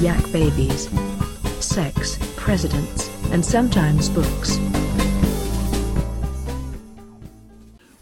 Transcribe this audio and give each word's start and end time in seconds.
yak 0.00 0.30
babies, 0.32 0.88
sex, 1.64 2.18
presidents, 2.36 3.08
and 3.30 3.44
sometimes 3.44 4.08
books. 4.08 4.58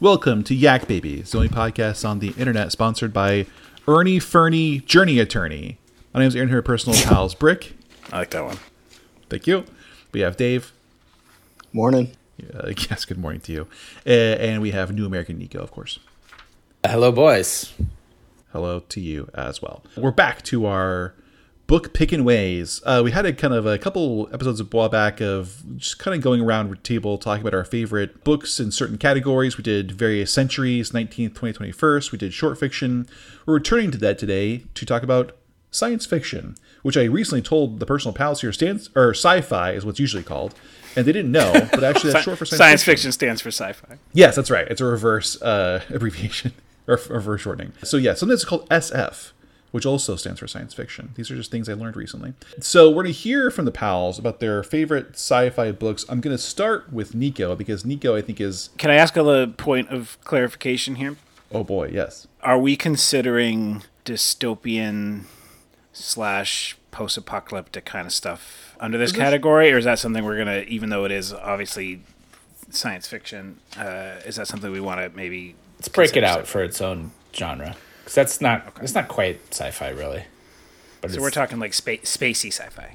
Welcome 0.00 0.42
to 0.44 0.54
Yak 0.54 0.88
Babies, 0.88 1.30
the 1.30 1.38
only 1.38 1.48
podcast 1.48 2.08
on 2.08 2.18
the 2.18 2.34
internet 2.38 2.72
sponsored 2.72 3.12
by 3.12 3.46
Ernie 3.86 4.18
Fernie 4.18 4.80
Journey 4.80 5.18
Attorney. 5.20 5.78
My 6.12 6.20
name 6.20 6.28
is 6.28 6.34
Aaron 6.34 6.48
here, 6.48 6.62
personal 6.62 6.98
pals 7.04 7.34
Brick. 7.34 7.74
I 8.10 8.18
like 8.18 8.30
that 8.30 8.44
one. 8.44 8.58
Thank 9.28 9.46
you. 9.46 9.64
We 10.12 10.20
have 10.20 10.36
Dave. 10.36 10.72
Morning. 11.72 12.12
Uh, 12.52 12.68
yes, 12.90 13.04
good 13.04 13.18
morning 13.18 13.40
to 13.42 13.52
you. 13.52 13.68
Uh, 14.06 14.10
and 14.10 14.60
we 14.60 14.72
have 14.72 14.92
New 14.92 15.06
American 15.06 15.38
Nico, 15.38 15.60
of 15.60 15.70
course. 15.70 15.98
Hello, 16.84 17.12
boys. 17.12 17.72
Hello 18.52 18.80
to 18.80 19.00
you 19.00 19.30
as 19.34 19.62
well. 19.62 19.84
We're 19.96 20.10
back 20.10 20.42
to 20.42 20.66
our 20.66 21.14
book 21.72 21.94
picking 21.94 22.22
ways. 22.22 22.82
Uh, 22.84 23.00
we 23.02 23.12
had 23.12 23.24
a 23.24 23.32
kind 23.32 23.54
of 23.54 23.64
a 23.64 23.78
couple 23.78 24.28
episodes 24.30 24.60
a 24.60 24.64
while 24.64 24.90
back 24.90 25.22
of 25.22 25.62
just 25.78 25.98
kind 25.98 26.14
of 26.14 26.20
going 26.20 26.38
around 26.38 26.68
the 26.68 26.76
table 26.76 27.16
talking 27.16 27.40
about 27.40 27.54
our 27.54 27.64
favorite 27.64 28.22
books 28.24 28.60
in 28.60 28.70
certain 28.70 28.98
categories. 28.98 29.56
We 29.56 29.64
did 29.64 29.90
various 29.90 30.30
centuries, 30.30 30.90
19th, 30.90 31.32
20th, 31.32 31.72
21st. 31.72 32.12
We 32.12 32.18
did 32.18 32.34
short 32.34 32.60
fiction. 32.60 33.08
We're 33.46 33.54
returning 33.54 33.90
to 33.92 33.96
that 33.96 34.18
today 34.18 34.64
to 34.74 34.84
talk 34.84 35.02
about 35.02 35.34
science 35.70 36.04
fiction, 36.04 36.56
which 36.82 36.98
I 36.98 37.04
recently 37.04 37.40
told 37.40 37.80
the 37.80 37.86
personal 37.86 38.12
pals 38.12 38.42
here 38.42 38.52
stands 38.52 38.90
or 38.94 39.14
sci-fi 39.14 39.70
is 39.70 39.86
what's 39.86 39.98
usually 39.98 40.24
called, 40.24 40.54
and 40.94 41.06
they 41.06 41.12
didn't 41.12 41.32
know, 41.32 41.52
but 41.70 41.82
actually 41.82 42.12
that's 42.12 42.24
short 42.26 42.36
for 42.36 42.44
science, 42.44 42.50
fiction. 42.50 42.58
Science 42.58 42.84
fiction 42.84 43.12
stands 43.12 43.40
for 43.40 43.48
sci-fi. 43.48 43.96
Yes, 44.12 44.36
that's 44.36 44.50
right. 44.50 44.68
It's 44.68 44.82
a 44.82 44.84
reverse 44.84 45.40
uh, 45.40 45.80
abbreviation 45.88 46.52
or 46.86 47.00
reverse 47.08 47.40
shortening. 47.40 47.72
So 47.82 47.96
yeah, 47.96 48.12
something 48.12 48.34
it's 48.34 48.44
called 48.44 48.68
SF, 48.68 49.32
which 49.72 49.84
also 49.84 50.14
stands 50.16 50.38
for 50.38 50.46
science 50.46 50.72
fiction. 50.72 51.10
These 51.16 51.30
are 51.30 51.36
just 51.36 51.50
things 51.50 51.68
I 51.68 51.72
learned 51.74 51.96
recently. 51.96 52.34
So 52.60 52.88
we're 52.88 53.02
going 53.02 53.14
to 53.14 53.20
hear 53.20 53.50
from 53.50 53.64
the 53.64 53.72
pals 53.72 54.18
about 54.18 54.38
their 54.38 54.62
favorite 54.62 55.14
sci-fi 55.14 55.72
books. 55.72 56.04
I'm 56.08 56.20
going 56.20 56.36
to 56.36 56.42
start 56.42 56.92
with 56.92 57.14
Nico 57.14 57.56
because 57.56 57.84
Nico 57.84 58.14
I 58.14 58.20
think 58.22 58.40
is 58.40 58.70
Can 58.78 58.90
I 58.90 58.94
ask 58.94 59.16
a 59.16 59.22
little 59.22 59.52
point 59.52 59.88
of 59.88 60.16
clarification 60.24 60.94
here? 60.94 61.16
oh 61.50 61.64
boy, 61.64 61.88
yes. 61.92 62.26
Are 62.42 62.58
we 62.58 62.76
considering 62.76 63.82
dystopian 64.04 65.24
slash 65.92 66.76
post-apocalyptic 66.90 67.84
kind 67.84 68.06
of 68.06 68.12
stuff 68.12 68.74
under 68.80 68.98
this 68.98 69.12
category, 69.12 69.72
or 69.72 69.78
is 69.78 69.84
that 69.84 69.98
something 69.98 70.24
we're 70.24 70.36
gonna, 70.38 70.60
even 70.68 70.90
though 70.90 71.04
it 71.04 71.12
is 71.12 71.32
obviously 71.32 72.02
science 72.70 73.06
fiction, 73.06 73.58
uh, 73.78 74.14
is 74.26 74.36
that 74.36 74.46
something 74.48 74.70
we 74.72 74.80
want 74.80 75.00
to 75.00 75.16
maybe 75.16 75.54
Let's 75.78 75.88
break 75.88 76.16
it 76.16 76.24
out 76.24 76.46
separate? 76.46 76.48
for 76.48 76.62
its 76.64 76.80
own 76.80 77.12
genre 77.34 77.76
because 78.02 78.14
that's 78.14 78.40
not 78.40 78.72
it's 78.82 78.94
not 78.94 79.08
quite 79.08 79.40
sci-fi 79.50 79.90
really. 79.90 80.24
But 81.00 81.10
So 81.10 81.16
it's, 81.16 81.22
we're 81.22 81.30
talking 81.30 81.58
like 81.58 81.74
spa- 81.74 82.02
spacey 82.04 82.48
sci-fi, 82.52 82.94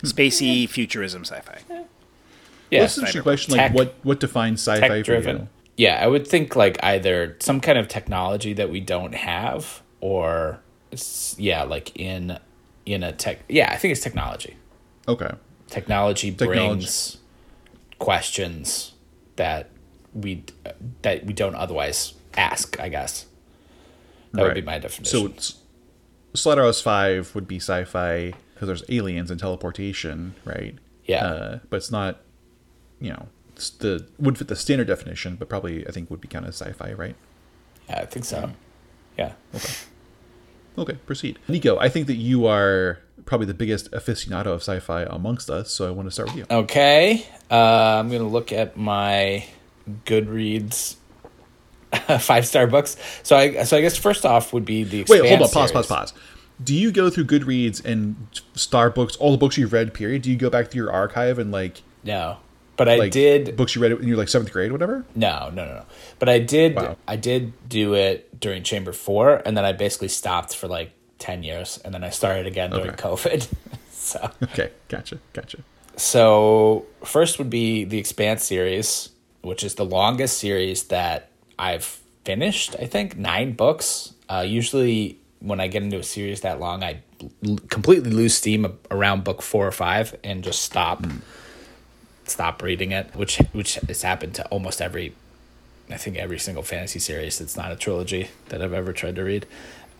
hmm. 0.00 0.06
spacey 0.06 0.68
futurism 0.68 1.24
sci-fi. 1.24 1.58
yeah, 1.68 1.76
Well, 1.76 2.84
it's 2.84 2.96
an 2.96 3.02
interesting 3.02 3.22
question. 3.22 3.52
Like 3.56 3.68
Tech- 3.68 3.74
what 3.76 3.94
what 4.02 4.20
defines 4.20 4.60
sci-fi 4.60 4.86
for 4.88 4.96
you? 4.96 5.02
tech-driven. 5.04 5.48
Yeah, 5.76 5.98
I 6.02 6.06
would 6.06 6.26
think 6.26 6.54
like 6.54 6.78
either 6.82 7.36
some 7.40 7.60
kind 7.60 7.78
of 7.78 7.88
technology 7.88 8.52
that 8.52 8.68
we 8.70 8.80
don't 8.80 9.14
have, 9.14 9.82
or 10.00 10.60
yeah, 11.38 11.62
like 11.64 11.96
in 11.98 12.38
in 12.84 13.02
a 13.02 13.12
tech. 13.12 13.38
Yeah, 13.48 13.70
I 13.72 13.76
think 13.76 13.92
it's 13.92 14.00
technology. 14.02 14.56
Okay. 15.08 15.30
Technology, 15.68 16.30
Technology. 16.30 16.58
brings 16.74 17.16
questions 17.98 18.92
that 19.36 19.70
we 20.14 20.44
that 21.02 21.24
we 21.24 21.32
don't 21.32 21.54
otherwise 21.54 22.14
ask. 22.36 22.78
I 22.78 22.88
guess 22.90 23.26
that 24.32 24.42
would 24.42 24.54
be 24.54 24.62
my 24.62 24.78
definition. 24.78 25.38
So 25.38 25.52
Slaughterhouse 26.34 26.80
Five 26.80 27.34
would 27.34 27.46
be 27.46 27.56
sci-fi 27.56 28.32
because 28.54 28.66
there's 28.66 28.84
aliens 28.88 29.30
and 29.30 29.38
teleportation, 29.38 30.34
right? 30.44 30.76
Yeah. 31.04 31.26
Uh, 31.26 31.58
but 31.68 31.76
it's 31.76 31.90
not, 31.90 32.20
you 33.00 33.10
know, 33.10 33.28
it's 33.54 33.70
the 33.70 34.06
would 34.18 34.38
fit 34.38 34.48
the 34.48 34.56
standard 34.56 34.86
definition, 34.86 35.36
but 35.36 35.48
probably 35.48 35.86
I 35.86 35.90
think 35.90 36.10
would 36.10 36.20
be 36.20 36.28
kind 36.28 36.44
of 36.44 36.54
sci-fi, 36.54 36.92
right? 36.92 37.16
yeah, 37.88 38.00
I 38.00 38.06
think 38.06 38.24
so. 38.24 38.50
Yeah. 39.18 39.32
Okay. 39.54 39.72
Okay, 40.78 40.94
proceed. 41.04 41.38
Nico, 41.48 41.78
I 41.78 41.88
think 41.90 42.06
that 42.06 42.14
you 42.16 42.46
are 42.46 42.98
probably 43.26 43.46
the 43.46 43.54
biggest 43.54 43.90
aficionado 43.92 44.46
of 44.46 44.62
sci-fi 44.62 45.02
amongst 45.02 45.50
us, 45.50 45.70
so 45.70 45.86
I 45.86 45.90
want 45.90 46.06
to 46.06 46.10
start 46.10 46.30
with 46.30 46.38
you. 46.38 46.46
Okay, 46.50 47.26
uh, 47.50 47.98
I'm 48.00 48.10
gonna 48.10 48.28
look 48.28 48.52
at 48.52 48.76
my 48.76 49.44
Goodreads 50.06 50.96
five 52.20 52.46
star 52.46 52.66
books. 52.66 52.96
So 53.22 53.36
I 53.36 53.64
so 53.64 53.76
I 53.76 53.80
guess 53.80 53.96
first 53.96 54.24
off 54.26 54.52
would 54.52 54.64
be 54.64 54.84
the 54.84 55.04
Wait, 55.08 55.20
hold 55.20 55.32
on, 55.32 55.38
pause, 55.40 55.52
series. 55.52 55.72
pause, 55.72 55.86
pause. 55.86 56.14
Do 56.62 56.74
you 56.74 56.92
go 56.92 57.10
through 57.10 57.24
Goodreads 57.24 57.84
and 57.84 58.14
star 58.54 58.88
books, 58.90 59.16
all 59.16 59.32
the 59.32 59.36
books 59.38 59.56
you've 59.58 59.72
read? 59.72 59.92
Period. 59.94 60.22
Do 60.22 60.30
you 60.30 60.36
go 60.36 60.48
back 60.50 60.70
to 60.70 60.76
your 60.76 60.92
archive 60.92 61.38
and 61.38 61.50
like 61.50 61.82
No, 62.04 62.36
but 62.76 62.88
I 62.88 62.96
like 62.96 63.12
did. 63.12 63.56
books 63.56 63.74
you 63.74 63.82
read 63.82 63.92
when 63.94 64.06
you 64.06 64.14
were 64.14 64.18
like 64.18 64.28
seventh 64.28 64.52
grade, 64.52 64.70
whatever? 64.72 65.04
No, 65.14 65.50
no, 65.52 65.64
no, 65.66 65.74
no. 65.74 65.84
But 66.18 66.28
I 66.28 66.38
did. 66.38 66.76
Wow. 66.76 66.96
I 67.08 67.16
did 67.16 67.52
do 67.68 67.94
it 67.94 68.38
during 68.40 68.62
Chamber 68.62 68.92
Four, 68.92 69.42
and 69.44 69.56
then 69.56 69.64
I 69.64 69.72
basically 69.72 70.08
stopped 70.08 70.54
for 70.56 70.68
like 70.68 70.92
ten 71.18 71.42
years, 71.42 71.78
and 71.84 71.92
then 71.92 72.04
I 72.04 72.10
started 72.10 72.46
again 72.46 72.70
during 72.70 72.90
Okay. 72.90 73.02
COVID. 73.08 73.48
so 73.90 74.30
Okay, 74.44 74.70
gotcha, 74.88 75.18
gotcha. 75.32 75.58
So 75.96 76.86
first 77.04 77.38
would 77.38 77.50
be 77.50 77.84
the 77.84 77.98
Expanse 77.98 78.44
series, 78.44 79.10
which 79.42 79.64
is 79.64 79.74
the 79.74 79.84
longest 79.84 80.38
series 80.38 80.84
that 80.84 81.28
I've 81.62 82.00
finished. 82.24 82.74
I 82.78 82.86
think 82.86 83.16
nine 83.16 83.52
books. 83.52 84.12
Uh, 84.28 84.44
usually, 84.46 85.16
when 85.38 85.60
I 85.60 85.68
get 85.68 85.84
into 85.84 85.98
a 85.98 86.02
series 86.02 86.40
that 86.40 86.58
long, 86.58 86.82
I 86.82 87.02
l- 87.46 87.58
completely 87.68 88.10
lose 88.10 88.34
steam 88.34 88.66
around 88.90 89.22
book 89.22 89.42
four 89.42 89.64
or 89.66 89.70
five 89.70 90.16
and 90.24 90.42
just 90.42 90.62
stop 90.62 91.06
stop 92.24 92.62
reading 92.62 92.90
it, 92.90 93.14
which 93.14 93.38
which 93.52 93.76
has 93.76 94.02
happened 94.02 94.34
to 94.34 94.46
almost 94.48 94.82
every. 94.82 95.14
I 95.88 95.98
think 95.98 96.16
every 96.16 96.38
single 96.38 96.62
fantasy 96.62 96.98
series 96.98 97.38
that's 97.38 97.56
not 97.56 97.70
a 97.70 97.76
trilogy 97.76 98.28
that 98.48 98.62
I've 98.62 98.72
ever 98.72 98.92
tried 98.92 99.16
to 99.16 99.22
read. 99.24 99.46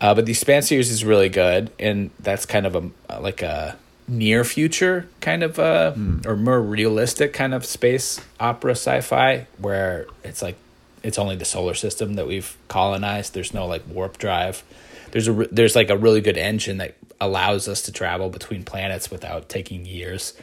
Uh, 0.01 0.15
but 0.15 0.25
the 0.25 0.31
Expanse 0.31 0.67
series 0.67 0.89
is 0.89 1.05
really 1.05 1.29
good, 1.29 1.71
and 1.79 2.09
that's 2.19 2.45
kind 2.45 2.65
of 2.65 2.75
a 2.75 3.21
like 3.21 3.41
a 3.41 3.77
near 4.05 4.43
future 4.43 5.07
kind 5.21 5.43
of 5.43 5.57
uh 5.57 5.93
or 6.25 6.35
more 6.35 6.61
realistic 6.61 7.31
kind 7.31 7.53
of 7.53 7.63
space 7.63 8.19
opera 8.37 8.71
sci-fi 8.71 9.47
where 9.59 10.07
it's 10.25 10.41
like 10.41 10.57
it's 11.03 11.19
only 11.19 11.35
the 11.35 11.45
solar 11.45 11.73
system 11.73 12.13
that 12.15 12.25
we've 12.25 12.57
colonized. 12.67 13.33
There's 13.33 13.53
no 13.53 13.67
like 13.67 13.83
warp 13.87 14.17
drive. 14.17 14.63
There's 15.11 15.27
a 15.27 15.33
there's 15.51 15.75
like 15.75 15.89
a 15.89 15.97
really 15.97 16.21
good 16.21 16.37
engine 16.37 16.77
that 16.77 16.95
allows 17.21 17.67
us 17.67 17.83
to 17.83 17.91
travel 17.91 18.29
between 18.29 18.63
planets 18.63 19.11
without 19.11 19.49
taking 19.49 19.85
years. 19.85 20.33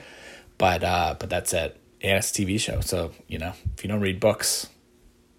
But 0.59 0.85
uh 0.85 1.17
but 1.19 1.31
that's 1.31 1.53
it. 1.53 1.77
And 2.03 2.19
it's 2.19 2.31
a 2.31 2.43
TV 2.43 2.59
show, 2.61 2.81
so 2.81 3.13
you 3.27 3.39
know 3.39 3.53
if 3.77 3.83
you 3.83 3.89
don't 3.89 4.01
read 4.01 4.21
books, 4.21 4.69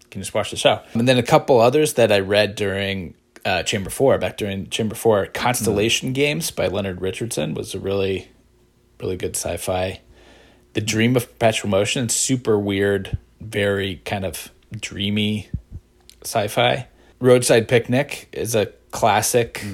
you 0.02 0.08
can 0.10 0.20
just 0.20 0.34
watch 0.34 0.50
the 0.50 0.56
show. 0.56 0.82
And 0.94 1.08
then 1.08 1.18
a 1.18 1.22
couple 1.22 1.60
others 1.60 1.94
that 1.94 2.12
I 2.12 2.20
read 2.20 2.54
during 2.54 3.14
uh, 3.44 3.62
Chamber 3.64 3.90
Four, 3.90 4.18
back 4.18 4.36
during 4.36 4.68
Chamber 4.70 4.94
Four, 4.94 5.26
Constellation 5.26 6.12
Games 6.12 6.50
by 6.50 6.68
Leonard 6.68 7.00
Richardson 7.00 7.54
was 7.54 7.74
a 7.74 7.80
really, 7.80 8.28
really 9.00 9.16
good 9.16 9.34
sci-fi. 9.34 10.00
The 10.74 10.80
Dream 10.80 11.16
of 11.16 11.26
Perpetual 11.28 11.68
Motion, 11.68 12.08
super 12.08 12.56
weird, 12.56 13.18
very 13.40 13.96
kind 14.04 14.24
of 14.24 14.51
dreamy 14.72 15.48
sci-fi. 16.22 16.86
Roadside 17.20 17.68
Picnic 17.68 18.28
is 18.32 18.54
a 18.54 18.66
classic, 18.90 19.64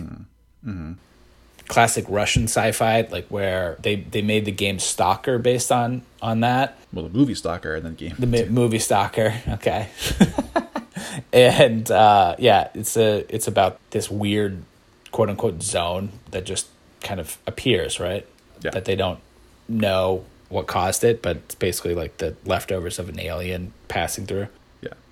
classic 1.67 2.05
Russian 2.09 2.45
sci-fi, 2.45 3.03
like 3.11 3.27
where 3.29 3.77
they 3.83 3.97
they 3.97 4.23
made 4.23 4.45
the 4.45 4.53
game 4.53 4.79
Stalker 4.79 5.39
based 5.39 5.71
on 5.73 6.03
on 6.23 6.41
that 6.41 6.77
Well, 6.93 7.05
the 7.09 7.17
movie 7.17 7.35
Stalker 7.35 7.75
and 7.75 7.85
then 7.85 7.95
game. 7.95 8.15
the 8.19 8.27
mi- 8.27 8.45
movie 8.47 8.79
stalker 8.79 9.35
okay 9.49 9.89
and 11.33 11.91
uh 11.91 12.35
yeah 12.39 12.69
it's 12.75 12.97
a 12.97 13.25
it's 13.35 13.47
about 13.47 13.79
this 13.91 14.11
weird 14.11 14.63
quote 15.13 15.29
unquote 15.31 15.63
zone 15.63 16.11
that 16.31 16.45
just 16.45 16.67
kind 17.03 17.21
of 17.21 17.39
appears 17.47 18.01
right 18.01 18.27
Yeah. 18.63 18.71
that 18.73 18.85
they 18.85 18.97
don't 18.97 19.21
know 19.69 20.25
what 20.49 20.67
caused 20.67 21.05
it 21.05 21.23
but 21.23 21.37
it's 21.37 21.55
basically 21.55 21.95
like 21.95 22.17
the 22.17 22.35
leftovers 22.45 22.99
of 22.99 23.09
an 23.09 23.21
alien 23.21 23.73
passing 23.89 24.27
through 24.27 24.49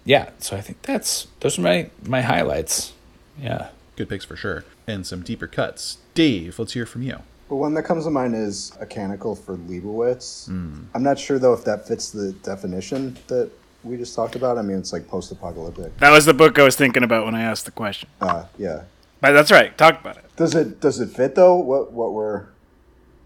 yeah, 0.06 0.24
yeah 0.24 0.30
so 0.38 0.56
i 0.56 0.60
think 0.62 0.80
that's 0.82 1.26
those 1.40 1.58
are 1.58 1.62
my 1.62 1.90
my 2.04 2.22
highlights 2.22 2.94
yeah 3.38 3.68
good 3.96 4.08
picks 4.08 4.24
for 4.24 4.36
sure, 4.36 4.64
and 4.86 5.06
some 5.06 5.22
deeper 5.22 5.46
cuts. 5.46 5.98
Dave, 6.14 6.58
let's 6.58 6.74
hear 6.74 6.86
from 6.86 7.02
you. 7.02 7.18
But 7.48 7.56
one 7.56 7.74
that 7.74 7.84
comes 7.84 8.04
to 8.04 8.10
mind 8.10 8.34
is 8.34 8.72
a 8.80 8.86
Canticle 8.86 9.34
for 9.34 9.56
Leibowitz. 9.56 10.48
I'm 10.48 11.02
not 11.02 11.18
sure 11.18 11.38
though 11.38 11.52
if 11.52 11.64
that 11.64 11.88
fits 11.88 12.10
the 12.10 12.32
definition 12.32 13.16
that 13.28 13.50
we 13.82 13.96
just 13.96 14.14
talked 14.14 14.36
about. 14.36 14.58
I 14.58 14.62
mean, 14.62 14.78
it's 14.78 14.92
like 14.92 15.06
post-apocalyptic. 15.06 15.96
That 15.98 16.10
was 16.10 16.24
the 16.24 16.34
book 16.34 16.58
I 16.58 16.64
was 16.64 16.76
thinking 16.76 17.04
about 17.04 17.24
when 17.24 17.34
I 17.34 17.42
asked 17.42 17.64
the 17.64 17.70
question. 17.70 18.08
Uh, 18.20 18.46
yeah. 18.58 18.82
But 19.20 19.32
that's 19.32 19.52
right. 19.52 19.76
Talk 19.78 20.00
about 20.00 20.16
it. 20.18 20.24
Does 20.36 20.54
it 20.54 20.80
does 20.80 21.00
it 21.00 21.10
fit 21.10 21.34
though? 21.34 21.56
What 21.56 21.92
what 21.92 22.12
we're 22.12 22.46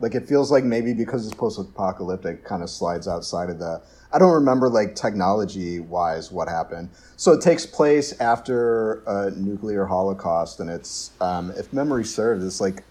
like? 0.01 0.15
It 0.15 0.27
feels 0.29 0.51
like 0.51 0.65
maybe 0.65 0.93
because 0.93 1.27
it's 1.27 1.35
post-apocalyptic, 1.35 2.45
kind 2.45 2.63
of 2.63 2.71
slides 2.71 3.07
outside 3.07 3.51
of 3.51 3.59
the. 3.59 3.81
I 4.13 4.19
don't 4.19 4.33
remember 4.33 4.69
like 4.69 4.97
technology 4.97 5.79
wise 5.79 6.33
what 6.33 6.49
happened. 6.49 6.91
So 7.17 7.33
it 7.33 7.41
takes 7.41 7.65
place 7.65 8.19
after 8.21 9.03
a 9.07 9.31
nuclear 9.31 9.87
holocaust, 9.87 10.59
and 10.59 10.69
it's 10.69 11.13
um, 11.21 11.53
if 11.57 11.73
memory 11.73 12.05
serves, 12.05 12.45
it's 12.45 12.61
like 12.61 12.83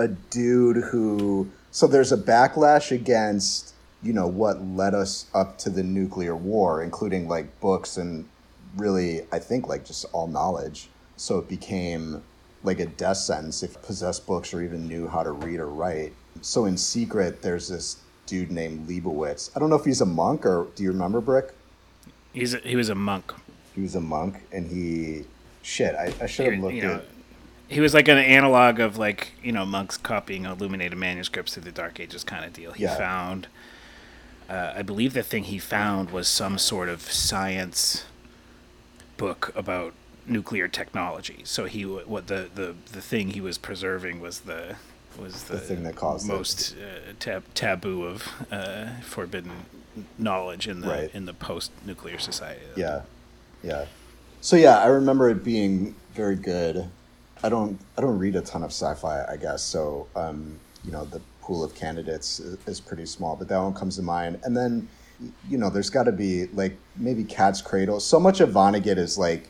a 0.00 0.08
dude 0.08 0.78
who 0.78 1.50
so 1.70 1.86
there's 1.86 2.10
a 2.10 2.16
backlash 2.16 2.90
against 2.90 3.74
you 4.02 4.14
know 4.14 4.26
what 4.26 4.62
led 4.62 4.94
us 4.94 5.26
up 5.34 5.58
to 5.58 5.68
the 5.68 5.82
nuclear 5.82 6.34
war 6.34 6.82
including 6.82 7.28
like 7.28 7.60
books 7.60 7.98
and 7.98 8.26
really 8.76 9.20
i 9.30 9.38
think 9.38 9.68
like 9.68 9.84
just 9.84 10.06
all 10.12 10.26
knowledge 10.26 10.88
so 11.16 11.38
it 11.38 11.48
became 11.48 12.22
like 12.62 12.80
a 12.80 12.86
death 12.86 13.18
sentence 13.18 13.62
if 13.62 13.80
possessed 13.82 14.26
books 14.26 14.54
or 14.54 14.62
even 14.62 14.88
knew 14.88 15.06
how 15.06 15.22
to 15.22 15.32
read 15.32 15.60
or 15.60 15.68
write 15.68 16.14
so 16.40 16.64
in 16.66 16.76
secret 16.76 17.42
there's 17.42 17.68
this 17.68 17.98
dude 18.26 18.50
named 18.50 18.86
leibowitz 18.88 19.50
i 19.56 19.58
don't 19.58 19.70
know 19.70 19.76
if 19.76 19.84
he's 19.84 20.00
a 20.00 20.06
monk 20.06 20.46
or 20.46 20.68
do 20.74 20.82
you 20.82 20.90
remember 20.92 21.20
brick 21.20 21.52
He's 22.32 22.54
a, 22.54 22.58
he 22.58 22.76
was 22.76 22.88
a 22.88 22.94
monk. 22.94 23.32
he 23.74 23.80
was 23.80 23.96
a 23.96 24.00
monk 24.00 24.36
and 24.52 24.66
he 24.70 25.24
shit 25.62 25.94
i, 25.96 26.12
I 26.20 26.26
should 26.26 26.46
have 26.46 26.54
You 26.54 26.60
looked 26.62 26.76
know, 26.76 26.94
at 26.96 27.04
he 27.68 27.80
was 27.80 27.94
like 27.94 28.08
an 28.08 28.18
analog 28.18 28.80
of 28.80 28.96
like 28.98 29.32
you 29.42 29.52
know 29.52 29.64
monks 29.66 29.96
copying 29.96 30.44
illuminated 30.44 30.96
manuscripts 30.98 31.54
through 31.54 31.62
the 31.64 31.70
Dark 31.72 32.00
Ages 32.00 32.24
kind 32.24 32.44
of 32.44 32.52
deal. 32.52 32.72
He 32.72 32.82
Yeah. 32.82 32.96
found, 32.96 33.46
uh, 34.48 34.72
I 34.74 34.82
believe, 34.82 35.12
the 35.12 35.22
thing 35.22 35.44
he 35.44 35.60
found 35.60 36.10
was 36.10 36.26
some 36.26 36.58
sort 36.58 36.88
of 36.88 37.00
science 37.02 38.06
book 39.16 39.52
about 39.54 39.92
nuclear 40.26 40.66
technology. 40.66 41.42
So 41.44 41.66
he 41.66 41.82
what 41.84 42.26
the 42.26 42.48
the 42.52 42.74
the 42.92 43.00
thing 43.00 43.30
he 43.30 43.40
was 43.40 43.56
preserving 43.56 44.18
was 44.20 44.40
the 44.40 44.74
was 45.18 45.44
the, 45.44 45.54
The 45.54 45.60
thing 45.60 45.82
that 45.84 45.96
caused 45.96 46.26
most 46.26 46.74
uh, 46.76 47.12
tab- 47.18 47.44
taboo 47.54 48.04
of 48.04 48.28
uh, 48.50 48.86
forbidden 49.02 49.52
knowledge 50.18 50.68
in 50.68 50.80
the 50.80 50.88
Right. 50.88 51.10
in 51.14 51.26
the 51.26 51.34
post 51.34 51.72
nuclear 51.84 52.18
society. 52.18 52.60
Yeah, 52.76 53.02
yeah. 53.62 53.86
So 54.40 54.56
yeah, 54.56 54.78
I 54.78 54.86
remember 54.86 55.28
it 55.28 55.42
being 55.44 55.94
very 56.14 56.36
good. 56.36 56.88
I 57.42 57.48
don't 57.48 57.78
I 57.98 58.00
don't 58.00 58.18
read 58.18 58.36
a 58.36 58.40
ton 58.40 58.62
of 58.62 58.70
sci-fi, 58.70 59.24
I 59.28 59.36
guess. 59.36 59.62
So 59.62 60.06
um, 60.16 60.58
you 60.84 60.92
know, 60.92 61.04
the 61.04 61.20
pool 61.42 61.64
of 61.64 61.74
candidates 61.74 62.38
is, 62.40 62.56
is 62.66 62.80
pretty 62.80 63.06
small, 63.06 63.36
but 63.36 63.48
that 63.48 63.58
one 63.58 63.74
comes 63.74 63.96
to 63.96 64.02
mind. 64.02 64.40
And 64.44 64.56
then 64.56 64.88
you 65.50 65.58
know, 65.58 65.68
there's 65.68 65.90
got 65.90 66.04
to 66.04 66.12
be 66.12 66.46
like 66.48 66.76
maybe 66.96 67.24
Cat's 67.24 67.60
Cradle. 67.60 68.00
So 68.00 68.18
much 68.18 68.40
of 68.40 68.50
Vonnegut 68.50 68.96
is 68.96 69.18
like 69.18 69.48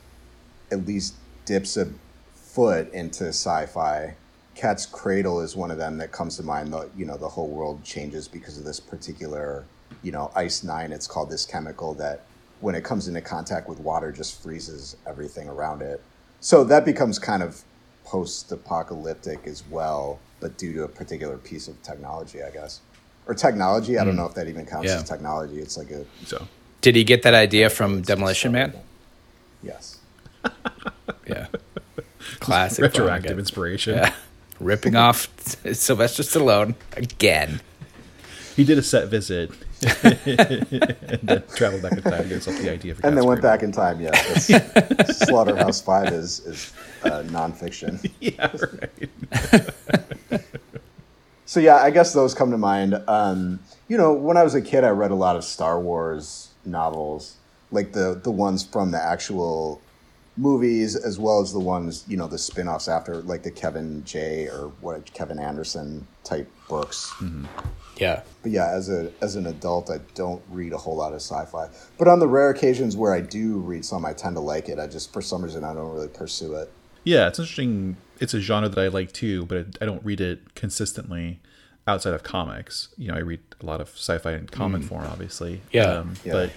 at 0.73 0.87
least 0.87 1.15
dips 1.45 1.77
a 1.77 1.89
foot 2.35 2.93
into 2.93 3.27
sci-fi. 3.29 4.15
Cat's 4.61 4.85
Cradle 4.85 5.41
is 5.41 5.57
one 5.57 5.71
of 5.71 5.79
them 5.79 5.97
that 5.97 6.13
comes 6.13 6.37
to 6.37 6.43
mind. 6.43 6.71
The 6.71 6.91
you 6.95 7.07
know 7.07 7.17
the 7.17 7.29
whole 7.29 7.49
world 7.49 7.83
changes 7.83 8.29
because 8.29 8.59
of 8.59 8.65
this 8.65 8.79
particular 8.79 9.65
you 10.03 10.13
know 10.13 10.31
ice 10.37 10.63
nine. 10.63 10.93
It's 10.93 11.07
called 11.07 11.31
this 11.31 11.47
chemical 11.47 11.95
that 11.95 12.27
when 12.61 12.75
it 12.75 12.85
comes 12.85 13.09
into 13.09 13.23
contact 13.23 13.71
with 13.71 13.81
water 13.81 14.13
just 14.13 14.43
freezes 14.43 14.99
everything 15.07 15.49
around 15.49 15.81
it. 15.81 16.03
So 16.41 16.63
that 16.65 16.85
becomes 16.85 17.19
kind 17.19 17.43
of 17.43 17.63
post-apocalyptic 18.05 19.47
as 19.47 19.65
well, 19.71 20.19
but 20.41 20.59
due 20.59 20.75
to 20.75 20.85
a 20.85 20.89
particular 20.89 21.39
piece 21.39 21.67
of 21.67 21.83
technology, 21.83 22.43
I 22.43 22.51
guess, 22.51 22.81
or 23.27 23.35
technology. 23.35 23.97
I 23.97 24.05
don't 24.05 24.13
hmm. 24.13 24.19
know 24.21 24.27
if 24.27 24.35
that 24.35 24.47
even 24.47 24.67
counts 24.67 24.89
Yeah. 24.89 24.97
as 24.97 25.05
technology. 25.05 25.59
It's 25.61 25.79
like 25.79 25.91
a 25.91 26.05
So 26.27 26.47
Did 26.83 26.97
he 26.97 27.05
get 27.05 27.23
that 27.23 27.33
idea 27.33 27.71
from 27.71 28.03
Demolition 28.03 28.53
Man? 28.53 28.75
yes. 29.63 30.01
Yeah. 31.27 31.47
Classic. 32.41 32.83
retroactive 32.83 33.39
inspiration. 33.39 33.95
Yeah. 33.95 34.13
Ripping 34.61 34.95
off 34.95 35.29
Sylvester 35.73 36.23
Stallone 36.23 36.75
again. 36.97 37.61
He 38.57 38.65
did 38.65 38.79
a 38.79 38.83
set 38.83 39.09
visit 39.09 39.51
and 40.03 41.19
then 41.23 41.43
traveled 41.57 41.81
back 41.83 41.93
in 41.93 42.03
time 42.03 42.13
to 42.23 42.23
get 42.25 42.29
himself 42.29 42.59
the 42.59 42.71
idea 42.71 42.95
for 42.95 43.07
and 43.07 43.17
then 43.17 43.25
went 43.25 43.41
Cradle. 43.41 43.57
back 43.57 43.63
in 43.63 43.73
time. 43.73 44.01
Yeah, 44.01 44.11
that's- 44.11 45.19
Slaughterhouse 45.21 45.81
Five 45.81 46.09
is 46.13 46.41
is 46.41 46.73
uh, 47.05 47.23
nonfiction. 47.27 48.11
Yeah, 48.21 48.51
right. 48.73 50.43
So 51.47 51.59
yeah, 51.59 51.77
I 51.77 51.91
guess 51.91 52.13
those 52.13 52.35
come 52.35 52.51
to 52.51 52.59
mind. 52.59 53.03
Um, 53.09 53.61
you 53.89 53.97
know, 53.97 54.13
when 54.13 54.37
I 54.37 54.43
was 54.45 54.55
a 54.55 54.61
kid, 54.63 54.85
I 54.85 54.91
read 54.91 55.11
a 55.11 55.15
lot 55.17 55.35
of 55.37 55.43
Star 55.45 55.81
Wars 55.81 56.51
novels, 56.65 57.37
like 57.73 57.93
the 57.93 58.21
the 58.23 58.31
ones 58.31 58.63
from 58.65 58.91
the 58.91 59.03
actual 59.03 59.81
movies, 60.37 60.97
as 60.97 61.19
well 61.19 61.41
as 61.41 61.53
the 61.53 61.59
ones 61.61 62.05
you 62.09 62.17
know 62.17 62.27
the 62.27 62.39
spin-offs 62.39 62.89
after, 62.89 63.17
like 63.23 63.43
the 63.43 63.51
Kevin 63.51 64.05
J 64.05 64.47
or 64.49 64.73
what 64.81 65.13
Kevin 65.13 65.39
Anderson 65.39 66.07
type 66.25 66.49
books. 66.69 67.13
Yeah. 67.97 68.23
But 68.43 68.53
yeah, 68.53 68.69
as 68.71 68.89
a 68.89 69.13
as 69.21 69.37
an 69.37 69.47
adult, 69.47 69.91
I 69.91 69.99
don't 70.15 70.43
read 70.51 70.73
a 70.73 70.79
whole 70.79 70.97
lot 70.97 71.13
of 71.13 71.17
sci-fi. 71.21 71.69
But 71.99 72.09
on 72.09 72.19
the 72.19 72.29
rare 72.29 72.51
occasions 72.51 72.97
where 72.97 73.13
I 73.13 73.21
do 73.21 73.59
read 73.59 73.85
some, 73.85 74.05
I 74.07 74.13
tend 74.13 74.37
to 74.37 74.41
like 74.41 74.69
it. 74.69 74.79
I 74.79 74.87
just 74.87 75.13
for 75.13 75.21
some 75.21 75.43
reason 75.43 75.65
I 75.65 75.75
don't 75.75 75.93
really 75.93 76.09
pursue 76.09 76.55
it. 76.55 76.73
Yeah, 77.05 77.29
it's 77.29 77.39
interesting. 77.39 77.97
It's 78.21 78.35
a 78.35 78.41
genre 78.41 78.69
that 78.69 78.79
I 78.79 78.89
like 78.89 79.13
too, 79.13 79.47
but 79.47 79.79
I 79.81 79.87
don't 79.87 80.05
read 80.05 80.21
it 80.21 80.55
consistently 80.55 81.41
outside 81.87 82.13
of 82.13 82.23
comics. 82.23 82.89
You 82.99 83.09
know, 83.09 83.15
I 83.15 83.21
read 83.21 83.41
a 83.61 83.67
lot 83.67 83.81
of 83.81 83.89
sci-fi 83.89 84.33
in 84.35 84.47
comic 84.47 84.83
form, 84.83 85.07
obviously. 85.07 85.57
Mm. 85.57 85.61
Yeah. 85.73 85.83
um, 85.85 86.15
Yeah. 86.25 86.33
but 86.33 86.51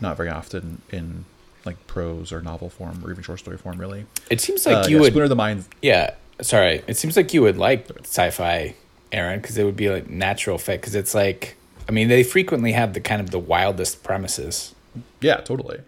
not 0.00 0.16
very 0.18 0.28
often 0.28 0.82
in 0.90 1.24
like 1.68 1.86
prose 1.86 2.32
or 2.32 2.40
novel 2.42 2.68
form 2.70 3.00
or 3.04 3.10
even 3.10 3.22
short 3.22 3.38
story 3.38 3.56
form, 3.58 3.78
really. 3.78 4.06
It 4.30 4.40
seems 4.40 4.66
like 4.66 4.76
Uh, 4.86 4.88
you 4.88 4.96
yeah, 4.96 5.00
would. 5.02 5.12
Splinter 5.12 5.28
the 5.28 5.36
Mind. 5.36 5.64
Yeah, 5.82 6.14
sorry. 6.40 6.82
It 6.86 6.96
seems 6.96 7.16
like 7.16 7.32
you 7.34 7.42
would 7.42 7.56
like 7.58 7.86
sci-fi, 8.04 8.74
Aaron, 9.12 9.40
because 9.40 9.56
it 9.58 9.64
would 9.64 9.76
be 9.76 9.88
like 9.90 10.08
natural 10.10 10.58
fit. 10.58 10.80
Because 10.80 10.94
it's 10.94 11.14
like, 11.14 11.56
I 11.88 11.92
mean, 11.92 12.08
they 12.08 12.22
frequently 12.22 12.72
have 12.72 12.92
the 12.94 13.00
kind 13.00 13.20
of 13.20 13.30
the 13.30 13.38
wildest 13.38 14.02
premises. 14.02 14.74
Yeah, 15.20 15.36
totally. 15.36 15.80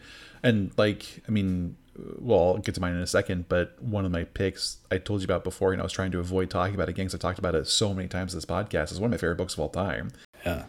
And 0.43 0.71
like, 0.77 1.23
I 1.29 1.31
mean, 1.31 1.77
well, 2.19 2.55
I'll 2.55 2.59
get 2.59 2.75
to 2.77 2.81
mine 2.81 2.95
in 2.95 3.01
a 3.03 3.07
second, 3.07 3.47
but 3.49 3.77
one 3.83 4.07
of 4.07 4.13
my 4.13 4.25
picks 4.25 4.79
I 4.91 4.97
told 4.99 5.21
you 5.21 5.25
about 5.27 5.45
before, 5.45 5.73
and 5.73 5.83
I 5.83 5.85
was 5.85 5.93
trying 5.93 6.13
to 6.13 6.19
avoid 6.19 6.49
talking 6.49 6.75
about 6.75 6.89
it 6.89 6.93
again 6.93 7.07
because 7.07 7.15
I 7.15 7.19
talked 7.19 7.39
about 7.39 7.55
it 7.55 7.67
so 7.69 7.93
many 7.93 8.09
times 8.09 8.33
in 8.33 8.39
this 8.39 8.47
podcast. 8.47 8.91
is 8.93 8.99
one 9.01 9.09
of 9.09 9.11
my 9.13 9.19
favorite 9.19 9.37
books 9.37 9.53
of 9.55 9.61
all 9.61 9.69
time. 9.69 10.13
Yeah, 10.47 10.65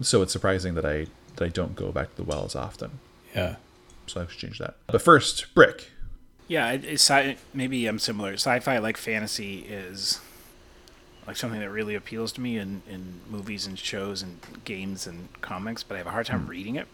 So 0.00 0.22
it's 0.22 0.32
surprising 0.32 0.72
that 0.74 0.86
I 0.86 1.06
that 1.36 1.44
I 1.44 1.48
don't 1.48 1.74
go 1.76 1.92
back 1.92 2.10
to 2.10 2.16
the 2.16 2.24
well 2.24 2.44
as 2.44 2.54
often. 2.56 3.00
yeah, 3.34 3.56
So 4.12 4.20
I 4.20 4.26
should 4.26 4.38
change 4.38 4.58
that. 4.58 4.76
But 4.88 5.00
first, 5.00 5.54
Brick. 5.54 5.88
Yeah, 6.46 6.76
sci- 6.92 7.38
maybe 7.54 7.86
I'm 7.86 7.98
similar. 7.98 8.34
Sci-fi, 8.34 8.76
like 8.76 8.98
fantasy, 8.98 9.60
is 9.60 10.20
like 11.26 11.36
something 11.36 11.60
that 11.60 11.70
really 11.70 11.94
appeals 11.94 12.30
to 12.32 12.42
me 12.42 12.58
in, 12.58 12.82
in 12.86 13.20
movies 13.30 13.66
and 13.66 13.78
shows 13.78 14.20
and 14.20 14.38
games 14.66 15.06
and 15.06 15.28
comics, 15.40 15.82
but 15.82 15.94
I 15.94 15.98
have 15.98 16.06
a 16.06 16.10
hard 16.10 16.26
time 16.26 16.40
hmm. 16.40 16.50
reading 16.50 16.76
it. 16.76 16.88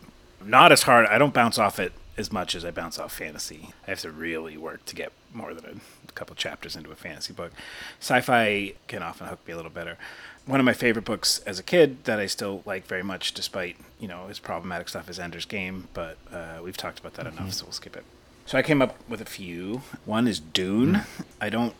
Not 0.44 0.70
as 0.70 0.82
hard. 0.84 1.06
I 1.06 1.18
don't 1.18 1.34
bounce 1.34 1.58
off 1.58 1.80
it 1.80 1.92
as 2.18 2.32
much 2.32 2.54
as 2.54 2.64
I 2.64 2.72
bounce 2.72 2.98
off 2.98 3.16
fantasy. 3.16 3.70
I 3.86 3.90
have 3.90 4.00
to 4.00 4.10
really 4.10 4.56
work 4.56 4.84
to 4.86 4.96
get 4.96 5.12
more 5.32 5.54
than 5.54 5.80
a 6.08 6.12
couple 6.12 6.34
chapters 6.34 6.74
into 6.74 6.90
a 6.90 6.96
fantasy 6.96 7.32
book. 7.32 7.52
Sci-fi 8.00 8.74
can 8.88 9.02
often 9.02 9.28
hook 9.28 9.38
me 9.46 9.52
a 9.52 9.56
little 9.56 9.70
better. 9.70 9.96
One 10.44 10.58
of 10.58 10.66
my 10.66 10.72
favorite 10.72 11.04
books 11.04 11.38
as 11.46 11.58
a 11.58 11.62
kid 11.62 12.04
that 12.04 12.18
I 12.18 12.26
still 12.26 12.62
like 12.66 12.86
very 12.86 13.04
much, 13.04 13.34
despite 13.34 13.76
you 14.00 14.08
know 14.08 14.26
its 14.28 14.38
problematic 14.38 14.88
stuff, 14.88 15.08
is 15.08 15.18
Ender's 15.18 15.44
Game. 15.44 15.88
But 15.94 16.18
uh, 16.32 16.58
we've 16.62 16.76
talked 16.76 16.98
about 16.98 17.14
that 17.14 17.26
enough, 17.26 17.52
so 17.52 17.66
we'll 17.66 17.72
skip 17.72 17.96
it. 17.96 18.04
So 18.46 18.58
I 18.58 18.62
came 18.62 18.82
up 18.82 18.96
with 19.08 19.20
a 19.20 19.26
few. 19.26 19.82
One 20.06 20.26
is 20.26 20.40
Dune. 20.40 21.02
I 21.38 21.50
don't, 21.50 21.74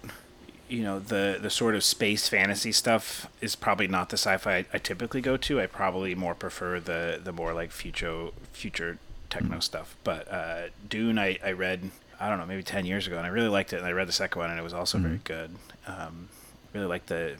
you 0.68 0.82
know, 0.82 0.98
the 0.98 1.38
the 1.40 1.48
sort 1.48 1.74
of 1.74 1.82
space 1.82 2.28
fantasy 2.28 2.72
stuff 2.72 3.26
is 3.40 3.56
probably 3.56 3.88
not 3.88 4.10
the 4.10 4.18
sci-fi 4.18 4.58
I, 4.58 4.64
I 4.74 4.78
typically 4.78 5.22
go 5.22 5.38
to. 5.38 5.60
I 5.60 5.66
probably 5.66 6.14
more 6.14 6.34
prefer 6.34 6.78
the 6.78 7.18
the 7.24 7.32
more 7.32 7.54
like 7.54 7.72
future 7.72 8.28
future 8.52 8.98
techno 9.30 9.60
stuff. 9.60 9.96
But 10.04 10.30
uh, 10.32 10.62
Dune, 10.88 11.18
I, 11.18 11.38
I 11.44 11.52
read 11.52 11.90
I 12.20 12.28
don't 12.28 12.38
know 12.38 12.46
maybe 12.46 12.62
ten 12.62 12.86
years 12.86 13.06
ago, 13.06 13.16
and 13.16 13.26
I 13.26 13.30
really 13.30 13.48
liked 13.48 13.72
it. 13.72 13.76
And 13.76 13.86
I 13.86 13.92
read 13.92 14.08
the 14.08 14.12
second 14.12 14.40
one, 14.40 14.50
and 14.50 14.58
it 14.58 14.62
was 14.62 14.74
also 14.74 14.98
very 14.98 15.20
good. 15.24 15.54
Um, 15.86 16.28
really 16.72 16.86
liked 16.86 17.06
the 17.08 17.36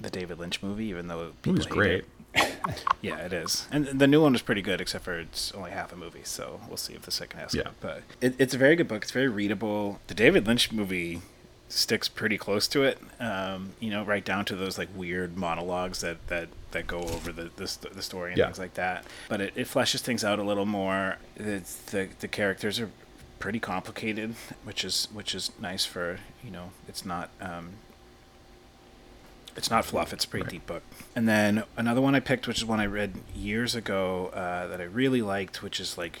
the 0.00 0.10
David 0.10 0.38
Lynch 0.38 0.62
movie, 0.62 0.86
even 0.86 1.08
though 1.08 1.32
people 1.42 1.60
It 1.62 1.68
great. 1.68 2.04
it. 2.34 2.56
Yeah, 3.00 3.18
it 3.18 3.32
is. 3.32 3.66
And 3.70 3.86
the 3.86 4.06
new 4.06 4.20
one 4.20 4.32
was 4.32 4.42
pretty 4.42 4.60
good, 4.60 4.80
except 4.80 5.04
for 5.04 5.18
it's 5.18 5.52
only 5.52 5.70
half 5.70 5.92
a 5.92 5.96
movie, 5.96 6.22
so 6.24 6.60
we'll 6.68 6.76
see 6.76 6.92
if 6.94 7.02
the 7.02 7.10
second 7.10 7.38
half's 7.40 7.54
Yeah. 7.54 7.68
But 7.80 8.02
it, 8.20 8.34
it's 8.38 8.52
a 8.54 8.58
very 8.58 8.74
good 8.76 8.88
book. 8.88 9.02
It's 9.04 9.12
very 9.12 9.28
readable. 9.28 10.00
The 10.08 10.14
David 10.14 10.46
Lynch 10.46 10.72
movie 10.72 11.22
sticks 11.68 12.08
pretty 12.08 12.38
close 12.38 12.68
to 12.68 12.82
it, 12.84 12.98
um, 13.20 13.70
you 13.80 13.90
know, 13.90 14.04
right 14.04 14.24
down 14.24 14.44
to 14.44 14.54
those 14.56 14.78
like 14.78 14.88
weird 14.94 15.36
monologues 15.36 16.00
that, 16.00 16.24
that, 16.28 16.48
that 16.70 16.86
go 16.86 16.98
over 17.00 17.32
the, 17.32 17.50
the, 17.56 17.66
st- 17.66 17.92
the 17.94 18.02
story 18.02 18.30
and 18.32 18.38
Yeah. 18.38 18.46
things 18.46 18.58
like 18.58 18.74
that. 18.74 19.04
But 19.28 19.40
it, 19.40 19.52
it 19.56 19.66
fleshes 19.66 20.00
things 20.00 20.22
out 20.24 20.38
a 20.38 20.44
little 20.44 20.66
more. 20.66 21.16
It's, 21.36 21.74
the, 21.76 22.08
the 22.20 22.28
characters 22.28 22.78
are 22.78 22.90
pretty 23.38 23.58
complicated, 23.60 24.34
which 24.64 24.82
is 24.84 25.08
which 25.12 25.34
is 25.34 25.50
nice 25.60 25.84
for 25.84 26.18
you 26.42 26.50
know 26.50 26.70
it's 26.88 27.04
not 27.04 27.28
um, 27.38 27.68
it's 29.56 29.70
not 29.70 29.84
fluff. 29.84 30.12
It's 30.12 30.24
a 30.24 30.28
pretty 30.28 30.46
deep 30.48 30.66
book. 30.66 30.82
And 31.14 31.26
then 31.28 31.64
another 31.76 32.00
one 32.00 32.14
I 32.14 32.20
picked, 32.20 32.46
which 32.46 32.58
is 32.58 32.64
one 32.64 32.80
I 32.80 32.86
read 32.86 33.14
years 33.34 33.74
ago 33.74 34.28
uh, 34.28 34.66
that 34.68 34.80
I 34.80 34.84
really 34.84 35.22
liked, 35.22 35.62
which 35.62 35.80
is 35.80 35.96
like 35.98 36.20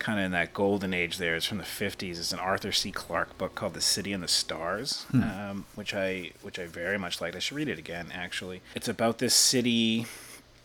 kind 0.00 0.18
of 0.18 0.26
in 0.26 0.32
that 0.32 0.52
golden 0.52 0.92
age. 0.92 1.18
There, 1.18 1.36
it's 1.36 1.46
from 1.46 1.58
the 1.58 1.64
'50s. 1.64 2.18
It's 2.18 2.32
an 2.32 2.40
Arthur 2.40 2.72
C. 2.72 2.90
Clarke 2.90 3.38
book 3.38 3.54
called 3.54 3.74
*The 3.74 3.80
City 3.80 4.12
and 4.12 4.22
the 4.22 4.28
Stars*, 4.28 5.06
um, 5.14 5.66
which 5.76 5.94
I 5.94 6.32
which 6.42 6.58
I 6.58 6.66
very 6.66 6.98
much 6.98 7.20
liked. 7.20 7.36
I 7.36 7.38
should 7.38 7.56
read 7.56 7.68
it 7.68 7.78
again. 7.78 8.08
Actually, 8.12 8.62
it's 8.74 8.88
about 8.88 9.18
this 9.18 9.34
city. 9.34 10.06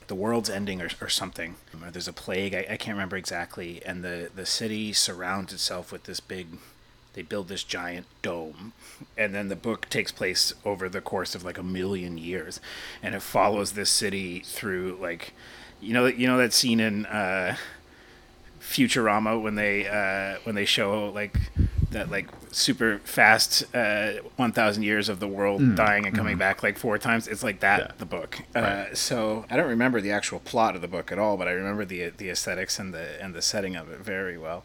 The 0.07 0.15
world's 0.15 0.49
ending, 0.51 0.81
or, 0.81 0.89
or 1.01 1.09
something, 1.09 1.55
or 1.83 1.91
there's 1.91 2.07
a 2.07 2.13
plague. 2.13 2.53
I, 2.53 2.65
I 2.69 2.77
can't 2.77 2.95
remember 2.95 3.17
exactly. 3.17 3.83
And 3.85 4.03
the 4.03 4.31
the 4.33 4.45
city 4.45 4.93
surrounds 4.93 5.53
itself 5.53 5.91
with 5.91 6.05
this 6.05 6.19
big 6.19 6.47
they 7.15 7.21
build 7.21 7.47
this 7.47 7.63
giant 7.63 8.05
dome, 8.21 8.73
and 9.17 9.33
then 9.33 9.47
the 9.47 9.55
book 9.55 9.89
takes 9.89 10.11
place 10.11 10.53
over 10.65 10.89
the 10.89 10.99
course 10.99 11.33
of 11.33 11.45
like 11.45 11.57
a 11.57 11.63
million 11.63 12.17
years, 12.17 12.59
and 13.01 13.15
it 13.15 13.21
follows 13.21 13.71
this 13.71 13.89
city 13.89 14.41
through 14.41 14.97
like, 15.01 15.33
you 15.79 15.93
know, 15.93 16.07
you 16.07 16.27
know 16.27 16.37
that 16.37 16.51
scene 16.51 16.81
in 16.81 17.05
uh, 17.05 17.55
Futurama 18.65 19.41
when 19.41 19.55
they 19.55 19.87
uh, 19.87 20.39
when 20.43 20.55
they 20.55 20.65
show 20.65 21.09
like 21.09 21.37
that 21.91 22.09
like 22.11 22.27
super 22.51 22.99
fast 23.05 23.63
uh, 23.75 24.13
1000 24.35 24.83
years 24.83 25.07
of 25.07 25.19
the 25.19 25.27
world 25.27 25.75
dying 25.75 26.05
and 26.05 26.15
coming 26.15 26.37
back 26.37 26.61
like 26.63 26.77
four 26.77 26.97
times. 26.97 27.27
It's 27.27 27.43
like 27.43 27.59
that 27.61 27.79
Yeah. 27.79 27.91
the 27.97 28.05
book. 28.05 28.39
Uh, 28.53 28.85
so 28.93 29.45
i 29.49 29.55
don't 29.55 29.69
remember 29.69 30.01
the 30.01 30.11
actual 30.11 30.39
plot 30.39 30.75
of 30.75 30.81
the 30.81 30.87
book 30.87 31.11
at 31.11 31.19
all 31.19 31.37
but 31.37 31.47
i 31.47 31.51
remember 31.51 31.85
the 31.85 32.09
the 32.17 32.29
aesthetics 32.29 32.79
and 32.79 32.93
the 32.93 33.21
and 33.23 33.33
the 33.33 33.41
setting 33.41 33.75
of 33.75 33.89
it 33.91 33.99
very 33.99 34.37
well. 34.37 34.63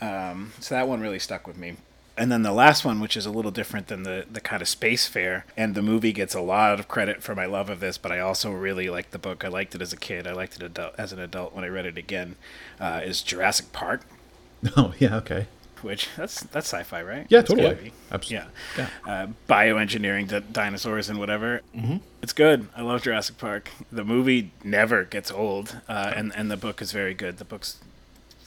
Um, 0.00 0.52
so 0.60 0.74
that 0.74 0.86
one 0.88 1.00
really 1.00 1.18
stuck 1.18 1.46
with 1.46 1.56
me 1.58 1.76
and 2.20 2.30
then 2.30 2.42
the 2.42 2.52
last 2.52 2.84
one, 2.84 3.00
which 3.00 3.16
is 3.16 3.26
a 3.26 3.30
little 3.30 3.50
different 3.50 3.88
than 3.88 4.04
the, 4.04 4.26
the 4.30 4.40
kind 4.40 4.62
of 4.62 4.68
space 4.68 5.08
fair, 5.08 5.44
and 5.56 5.74
the 5.74 5.82
movie 5.82 6.12
gets 6.12 6.34
a 6.34 6.40
lot 6.40 6.78
of 6.78 6.86
credit 6.86 7.22
for 7.22 7.34
my 7.34 7.46
love 7.46 7.68
of 7.70 7.80
this, 7.80 7.98
but 7.98 8.12
I 8.12 8.20
also 8.20 8.52
really 8.52 8.88
liked 8.90 9.10
the 9.10 9.18
book. 9.18 9.44
I 9.44 9.48
liked 9.48 9.74
it 9.74 9.82
as 9.82 9.92
a 9.92 9.96
kid. 9.96 10.26
I 10.26 10.32
liked 10.32 10.54
it 10.56 10.62
adult, 10.62 10.94
as 10.98 11.12
an 11.12 11.18
adult 11.18 11.54
when 11.54 11.64
I 11.64 11.68
read 11.68 11.86
it 11.86 11.98
again. 11.98 12.36
Uh, 12.78 13.00
is 13.02 13.22
Jurassic 13.22 13.72
Park, 13.72 14.02
Oh 14.76 14.92
yeah, 14.98 15.16
okay. 15.16 15.46
which 15.82 16.08
that's 16.16 16.42
that's 16.44 16.68
sci-fi, 16.68 17.02
right? 17.02 17.26
Yeah, 17.30 17.40
totally. 17.42 17.62
gotta 17.70 17.82
be. 17.82 17.92
Abs- 18.12 18.30
Yeah, 18.30 18.44
yeah. 18.76 18.88
Uh, 19.06 19.26
bioengineering 19.48 20.28
di- 20.28 20.40
dinosaurs 20.52 21.08
and 21.08 21.18
whatever. 21.18 21.62
Mm-hmm. 21.74 21.96
It's 22.22 22.34
good. 22.34 22.68
I 22.76 22.82
love 22.82 23.02
Jurassic 23.02 23.38
Park. 23.38 23.70
The 23.90 24.04
movie 24.04 24.52
never 24.62 25.04
gets 25.04 25.30
old, 25.32 25.80
uh, 25.88 26.12
and 26.14 26.32
and 26.36 26.50
the 26.50 26.58
book 26.58 26.82
is 26.82 26.92
very 26.92 27.14
good. 27.14 27.38
The 27.38 27.44
book's 27.46 27.78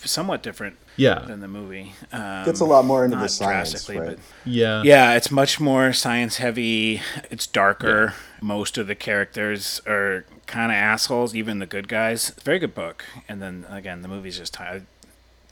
somewhat 0.05 0.43
different 0.43 0.77
Yeah. 0.97 1.19
than 1.19 1.39
the 1.39 1.47
movie. 1.47 1.93
Um, 2.11 2.45
Gets 2.45 2.59
a 2.59 2.65
lot 2.65 2.85
more 2.85 3.03
into 3.05 3.17
the 3.17 3.27
science, 3.29 3.71
drastically, 3.71 3.99
right? 3.99 4.09
but 4.17 4.19
Yeah. 4.45 4.81
yeah, 4.83 5.13
it's 5.15 5.31
much 5.31 5.59
more 5.59 5.93
science 5.93 6.37
heavy. 6.37 7.01
It's 7.31 7.47
darker. 7.47 8.13
Most 8.41 8.77
of 8.77 8.87
the 8.87 8.95
characters 8.95 9.81
are 9.87 10.25
kind 10.45 10.71
of 10.71 10.75
assholes, 10.75 11.33
even 11.35 11.59
the 11.59 11.65
good 11.65 11.87
guys. 11.87 12.31
Very 12.43 12.59
good 12.59 12.75
book. 12.75 13.05
And 13.29 13.41
then 13.41 13.65
again, 13.69 14.01
the 14.01 14.07
movie's 14.07 14.37
just 14.37 14.59
I 14.59 14.81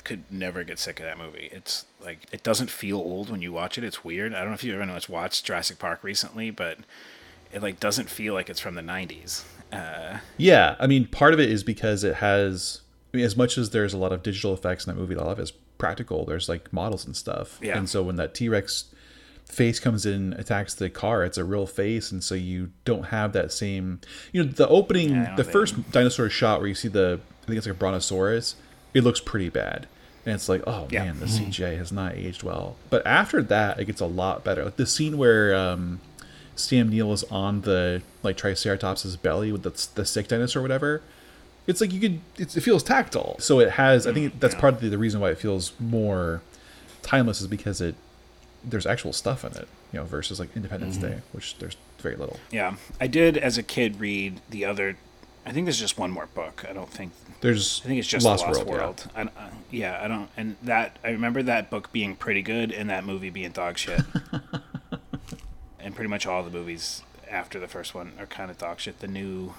could 0.03 0.23
never 0.31 0.63
get 0.63 0.79
sick 0.79 0.99
of 0.99 1.05
that 1.05 1.17
movie. 1.17 1.49
It's 1.51 1.85
like 2.03 2.25
it 2.31 2.43
doesn't 2.43 2.69
feel 2.71 2.97
old 2.97 3.29
when 3.29 3.41
you 3.41 3.51
watch 3.53 3.77
it. 3.77 3.83
It's 3.83 4.03
weird. 4.03 4.33
I 4.33 4.39
don't 4.39 4.49
know 4.49 4.53
if 4.55 4.63
you 4.63 4.79
ever 4.79 4.99
watched 5.09 5.45
Jurassic 5.45 5.77
Park 5.79 6.03
recently, 6.03 6.49
but 6.49 6.79
it 7.53 7.61
like 7.61 7.79
doesn't 7.79 8.09
feel 8.09 8.33
like 8.33 8.49
it's 8.49 8.59
from 8.59 8.75
the 8.75 8.81
90s. 8.81 9.43
Uh, 9.71 10.17
Yeah, 10.37 10.75
I 10.79 10.87
mean, 10.87 11.05
part 11.07 11.33
of 11.33 11.39
it 11.39 11.49
is 11.49 11.63
because 11.63 12.03
it 12.03 12.15
has, 12.15 12.81
I 13.13 13.17
mean, 13.17 13.25
as 13.25 13.35
much 13.35 13.57
as 13.57 13.71
there's 13.71 13.93
a 13.93 13.97
lot 13.97 14.11
of 14.13 14.23
digital 14.23 14.53
effects 14.53 14.85
in 14.87 14.93
that 14.93 14.99
movie, 14.99 15.15
a 15.15 15.19
lot 15.19 15.31
of 15.31 15.39
it 15.39 15.43
is 15.43 15.51
practical. 15.77 16.25
There's 16.25 16.47
like 16.47 16.71
models 16.71 17.05
and 17.05 17.15
stuff. 17.15 17.59
Yeah. 17.61 17.77
And 17.77 17.89
so 17.89 18.01
when 18.03 18.15
that 18.17 18.33
T 18.33 18.47
Rex 18.49 18.85
face 19.45 19.79
comes 19.81 20.05
in, 20.05 20.33
attacks 20.33 20.73
the 20.73 20.89
car, 20.89 21.23
it's 21.25 21.37
a 21.37 21.43
real 21.43 21.65
face. 21.67 22.11
And 22.11 22.23
so 22.23 22.35
you 22.35 22.71
don't 22.85 23.07
have 23.07 23.33
that 23.33 23.51
same, 23.51 23.99
you 24.31 24.43
know, 24.43 24.49
the 24.49 24.67
opening, 24.69 25.09
Yeah, 25.09 25.35
the 25.35 25.43
think- 25.43 25.51
first 25.51 25.91
dinosaur 25.91 26.29
shot 26.29 26.59
where 26.59 26.69
you 26.69 26.75
see 26.75 26.87
the, 26.87 27.19
I 27.43 27.45
think 27.47 27.57
it's 27.57 27.67
like 27.67 27.75
a 27.75 27.77
brontosaurus, 27.79 28.55
it 28.93 29.03
looks 29.03 29.19
pretty 29.19 29.49
bad. 29.49 29.87
And 30.25 30.35
it's 30.35 30.47
like, 30.47 30.63
oh 30.67 30.87
Yeah. 30.89 31.03
man, 31.05 31.19
the 31.19 31.25
CGI 31.25 31.77
has 31.77 31.91
not 31.91 32.13
aged 32.15 32.43
well. 32.43 32.77
But 32.89 33.05
after 33.05 33.41
that, 33.43 33.79
it 33.79 33.85
gets 33.85 33.99
a 33.99 34.05
lot 34.05 34.43
better. 34.45 34.63
Like 34.63 34.77
the 34.77 34.85
scene 34.85 35.17
where, 35.17 35.53
um, 35.53 35.99
Sam 36.55 36.89
Neill 36.89 37.11
is 37.11 37.23
on 37.25 37.61
the 37.61 38.03
like 38.23 38.37
Triceratops's 38.37 39.17
belly 39.17 39.51
with 39.51 39.63
the, 39.63 39.87
the 39.95 40.05
sick 40.05 40.27
dinosaur 40.27 40.59
or 40.59 40.63
whatever. 40.63 41.01
It's 41.67 41.79
like 41.81 41.93
you 41.93 41.99
could. 41.99 42.19
It's, 42.37 42.57
it 42.57 42.61
feels 42.61 42.83
tactile. 42.83 43.35
So 43.39 43.59
it 43.59 43.71
has. 43.71 44.07
I 44.07 44.13
think 44.13 44.39
that's 44.39 44.55
part 44.55 44.73
of 44.75 44.81
the, 44.81 44.89
the 44.89 44.97
reason 44.97 45.21
why 45.21 45.29
it 45.31 45.37
feels 45.37 45.73
more 45.79 46.41
timeless 47.01 47.41
is 47.41 47.47
because 47.47 47.81
it 47.81 47.95
there's 48.63 48.85
actual 48.85 49.13
stuff 49.13 49.43
in 49.43 49.51
it. 49.53 49.67
You 49.93 49.99
know, 49.99 50.05
versus 50.05 50.39
like 50.39 50.55
Independence 50.55 50.97
Day, 50.97 51.19
which 51.33 51.57
there's 51.57 51.75
very 51.99 52.15
little. 52.15 52.39
yeah, 52.49 52.75
I 52.99 53.07
did 53.07 53.37
as 53.37 53.57
a 53.57 53.63
kid 53.63 53.99
read 53.99 54.39
the 54.49 54.65
other. 54.65 54.97
I 55.45 55.51
think 55.51 55.65
there's 55.65 55.79
just 55.79 55.97
one 55.97 56.11
more 56.11 56.27
book. 56.27 56.63
I 56.69 56.73
don't 56.73 56.89
think 56.89 57.13
There's 57.41 57.81
I 57.83 57.87
think 57.87 57.99
it's 57.99 58.07
just 58.07 58.23
Lost, 58.25 58.45
Lost, 58.45 58.63
World. 58.63 58.79
World. 58.79 59.09
I, 59.15 59.21
uh, 59.23 59.49
yeah, 59.71 59.99
I 60.01 60.07
don't. 60.07 60.29
And 60.37 60.55
that 60.63 60.97
I 61.03 61.09
remember 61.09 61.41
that 61.43 61.69
book 61.69 61.91
being 61.91 62.15
pretty 62.15 62.41
good, 62.41 62.71
and 62.71 62.89
that 62.89 63.03
movie 63.05 63.29
being 63.31 63.51
dog 63.51 63.77
shit. 63.77 64.01
and 65.79 65.95
pretty 65.95 66.09
much 66.09 66.25
all 66.25 66.43
the 66.43 66.51
movies 66.51 67.01
after 67.29 67.59
the 67.59 67.67
first 67.67 67.95
one 67.95 68.13
are 68.19 68.25
kind 68.27 68.51
of 68.51 68.57
dog 68.57 68.79
shit. 68.79 68.99
The 68.99 69.07
new, 69.07 69.53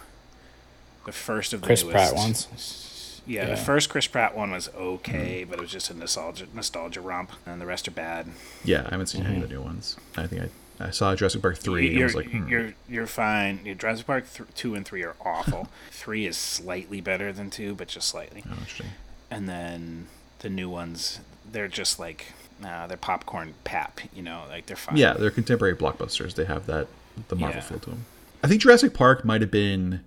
the 1.04 1.12
first 1.12 1.52
of 1.52 1.60
the 1.60 1.66
Chris 1.66 1.82
newest, 1.82 1.92
Pratt 1.94 2.14
ones. 2.14 3.22
Yeah, 3.26 3.46
the 3.46 3.56
first 3.56 3.88
Chris 3.88 4.06
Pratt 4.08 4.36
one 4.36 4.50
was 4.50 4.68
okay, 4.74 5.44
but 5.44 5.58
it 5.58 5.62
was 5.62 5.70
just 5.70 5.90
a 5.90 5.94
nostalgia 5.94 6.46
nostalgia 6.54 7.00
romp, 7.00 7.32
and 7.46 7.60
the 7.60 7.66
rest 7.66 7.86
are 7.88 7.92
bad. 7.92 8.26
Yeah, 8.64 8.82
I 8.86 8.90
haven't 8.90 9.06
seen 9.06 9.24
any 9.24 9.36
of 9.36 9.42
the 9.42 9.54
new 9.54 9.62
ones. 9.62 9.96
I 10.16 10.26
think 10.26 10.42
I, 10.80 10.86
I 10.86 10.90
saw 10.90 11.14
Jurassic 11.14 11.40
Park 11.42 11.58
three. 11.58 11.88
and 11.88 11.96
I 11.96 11.98
You're, 11.98 12.06
was 12.08 12.14
like, 12.16 12.30
hmm. 12.30 12.48
you're 12.48 12.74
you're 12.88 13.06
fine. 13.06 13.60
Your 13.64 13.74
Jurassic 13.76 14.06
Park 14.06 14.32
th- 14.32 14.48
two 14.54 14.74
and 14.74 14.84
three 14.84 15.04
are 15.04 15.14
awful. 15.24 15.68
three 15.90 16.26
is 16.26 16.36
slightly 16.36 17.00
better 17.00 17.32
than 17.32 17.50
two, 17.50 17.74
but 17.74 17.88
just 17.88 18.08
slightly. 18.08 18.42
oh, 18.48 18.52
interesting. 18.54 18.86
and 19.30 19.48
then 19.48 20.06
the 20.40 20.50
new 20.50 20.68
ones 20.68 21.20
they're 21.52 21.68
just 21.68 22.00
like 22.00 22.26
nah, 22.60 22.86
they're 22.88 22.96
popcorn 22.96 23.54
pap 23.62 24.00
you 24.12 24.22
know 24.22 24.42
like 24.48 24.66
they're 24.66 24.76
fine 24.76 24.96
Yeah, 24.96 25.12
they're 25.12 25.30
contemporary 25.30 25.76
blockbusters. 25.76 26.34
They 26.34 26.44
have 26.46 26.66
that 26.66 26.88
the 27.28 27.36
Marvel 27.36 27.58
Yeah. 27.60 27.62
feel 27.62 27.78
to 27.78 27.90
them. 27.90 28.06
I 28.42 28.48
think 28.48 28.60
Jurassic 28.62 28.92
Park 28.94 29.24
might 29.24 29.40
have 29.40 29.50
been 29.52 30.00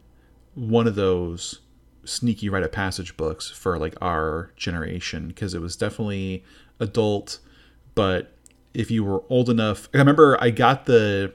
one 0.56 0.88
of 0.88 0.96
those 0.96 1.60
sneaky 2.06 2.50
rite 2.50 2.64
of 2.64 2.72
passage 2.72 3.18
books 3.18 3.50
for 3.50 3.78
like 3.78 3.96
our 4.02 4.52
generation 4.56 5.28
because 5.28 5.54
it 5.54 5.62
was 5.62 5.76
definitely 5.76 6.44
adult, 6.80 7.40
but 7.94 8.32
if 8.74 8.92
you 8.92 9.04
were 9.04 9.24
old 9.30 9.50
enough, 9.50 9.90
I 9.94 9.98
remember 9.98 10.38
I 10.42 10.50
got 10.50 10.86
the 10.86 11.34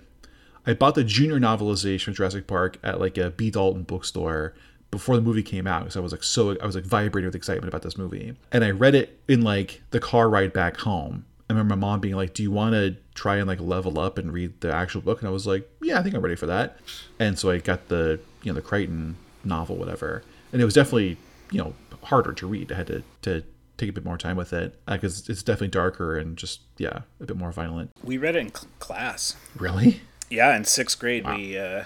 I 0.66 0.74
bought 0.74 0.94
the 0.94 1.04
junior 1.04 1.40
novelization 1.40 2.08
of 2.08 2.14
Jurassic 2.14 2.46
Park 2.46 2.78
at 2.82 3.00
like 3.00 3.16
a 3.16 3.30
B 3.30 3.50
Dalton 3.50 3.82
bookstore 3.82 4.54
before 4.90 5.16
the 5.16 5.22
movie 5.22 5.42
came 5.42 5.66
out 5.66 5.82
because 5.82 5.96
I 5.96 6.00
was 6.00 6.12
like 6.12 6.22
so 6.22 6.56
I 6.60 6.66
was 6.66 6.74
like 6.74 6.84
vibrating 6.84 7.26
with 7.26 7.34
excitement 7.34 7.68
about 7.68 7.82
this 7.82 7.98
movie. 7.98 8.36
And 8.52 8.64
I 8.64 8.70
read 8.70 8.94
it 8.94 9.20
in 9.28 9.42
like 9.42 9.82
the 9.90 10.00
car 10.00 10.28
ride 10.28 10.52
back 10.52 10.78
home. 10.78 11.24
I 11.50 11.52
remember 11.52 11.74
my 11.74 11.80
mom 11.80 12.00
being 12.00 12.14
like, 12.14 12.32
"Do 12.32 12.42
you 12.44 12.50
want 12.52 12.74
to 12.74 12.96
try 13.14 13.36
and 13.36 13.48
like 13.48 13.60
level 13.60 13.98
up 13.98 14.18
and 14.18 14.32
read 14.32 14.60
the 14.60 14.72
actual 14.72 15.00
book?" 15.00 15.18
And 15.20 15.28
I 15.28 15.32
was 15.32 15.46
like, 15.46 15.68
"Yeah, 15.82 15.98
I 15.98 16.02
think 16.02 16.14
I'm 16.14 16.22
ready 16.22 16.36
for 16.36 16.46
that." 16.46 16.78
And 17.18 17.36
so 17.38 17.50
I 17.50 17.58
got 17.58 17.88
the 17.88 18.20
you 18.42 18.52
know 18.52 18.54
the 18.54 18.62
Crichton 18.62 19.16
novel, 19.44 19.76
whatever. 19.76 20.22
And 20.52 20.62
it 20.62 20.64
was 20.64 20.74
definitely 20.74 21.16
you 21.50 21.58
know 21.58 21.74
harder 22.04 22.32
to 22.32 22.46
read. 22.46 22.70
I 22.70 22.76
had 22.76 22.86
to 22.86 23.02
to 23.22 23.42
take 23.76 23.88
a 23.88 23.92
bit 23.92 24.04
more 24.04 24.16
time 24.18 24.36
with 24.36 24.52
it 24.52 24.78
because 24.86 25.28
it's 25.28 25.42
definitely 25.42 25.68
darker 25.68 26.16
and 26.16 26.36
just 26.36 26.60
yeah 26.78 27.00
a 27.20 27.24
bit 27.24 27.36
more 27.36 27.50
violent. 27.50 27.90
we 28.04 28.16
read 28.18 28.36
it 28.36 28.40
in 28.40 28.54
cl- 28.54 28.68
class 28.78 29.36
Really? 29.56 30.02
yeah 30.28 30.54
in 30.54 30.64
sixth 30.66 30.98
grade 30.98 31.26
we 31.26 31.56
uh 31.58 31.84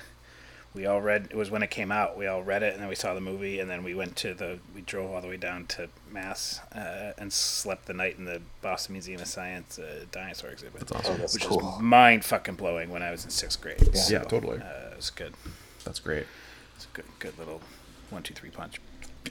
we 0.75 0.87
all 0.87 1.00
read 1.00 1.28
it 1.31 1.37
was 1.37 1.50
when 1.50 1.62
it 1.62 1.71
came 1.71 1.93
out 1.93 2.16
we 2.16 2.26
all 2.26 2.43
read 2.43 2.62
it 2.62 2.73
and 2.73 2.83
then 2.83 2.88
we 2.88 2.95
saw 2.95 3.14
the 3.14 3.21
movie 3.21 3.61
and 3.61 3.71
then 3.71 3.85
we 3.85 3.95
went 3.95 4.16
to 4.16 4.35
the 4.35 4.59
we 4.75 4.81
drove 4.83 5.11
all 5.12 5.21
the 5.21 5.28
way 5.28 5.37
down 5.37 5.64
to 5.66 5.88
mass 6.11 6.61
uh, 6.75 7.12
and 7.19 7.33
slept 7.33 7.87
the 7.87 7.93
night 7.95 8.16
in 8.19 8.25
the 8.25 8.40
boston 8.62 8.93
museum 8.95 9.21
of 9.21 9.26
science 9.28 9.78
uh, 9.78 10.04
dinosaur 10.11 10.50
exhibit 10.50 10.81
That's 10.81 10.93
awesome. 10.93 11.14
Oh, 11.14 11.19
that's 11.19 11.35
which 11.35 11.45
cool. 11.47 11.59
was 11.59 11.81
mind 11.81 12.25
fucking 12.25 12.57
blowing 12.57 12.90
when 12.90 13.02
i 13.02 13.11
was 13.11 13.25
in 13.25 13.31
sixth 13.31 13.61
grade 13.61 13.78
Yeah, 14.11 14.25
totally. 14.25 14.59
uh, 14.59 14.90
it 14.90 14.97
was 14.97 15.11
good 15.11 15.35
That's 15.85 16.00
great. 16.00 16.26
it's 16.76 16.87
a 16.87 16.88
good 16.93 17.04
good 17.21 17.38
little 17.38 17.61
one 18.11 18.23
two 18.23 18.35
three 18.35 18.50
punch 18.50 18.81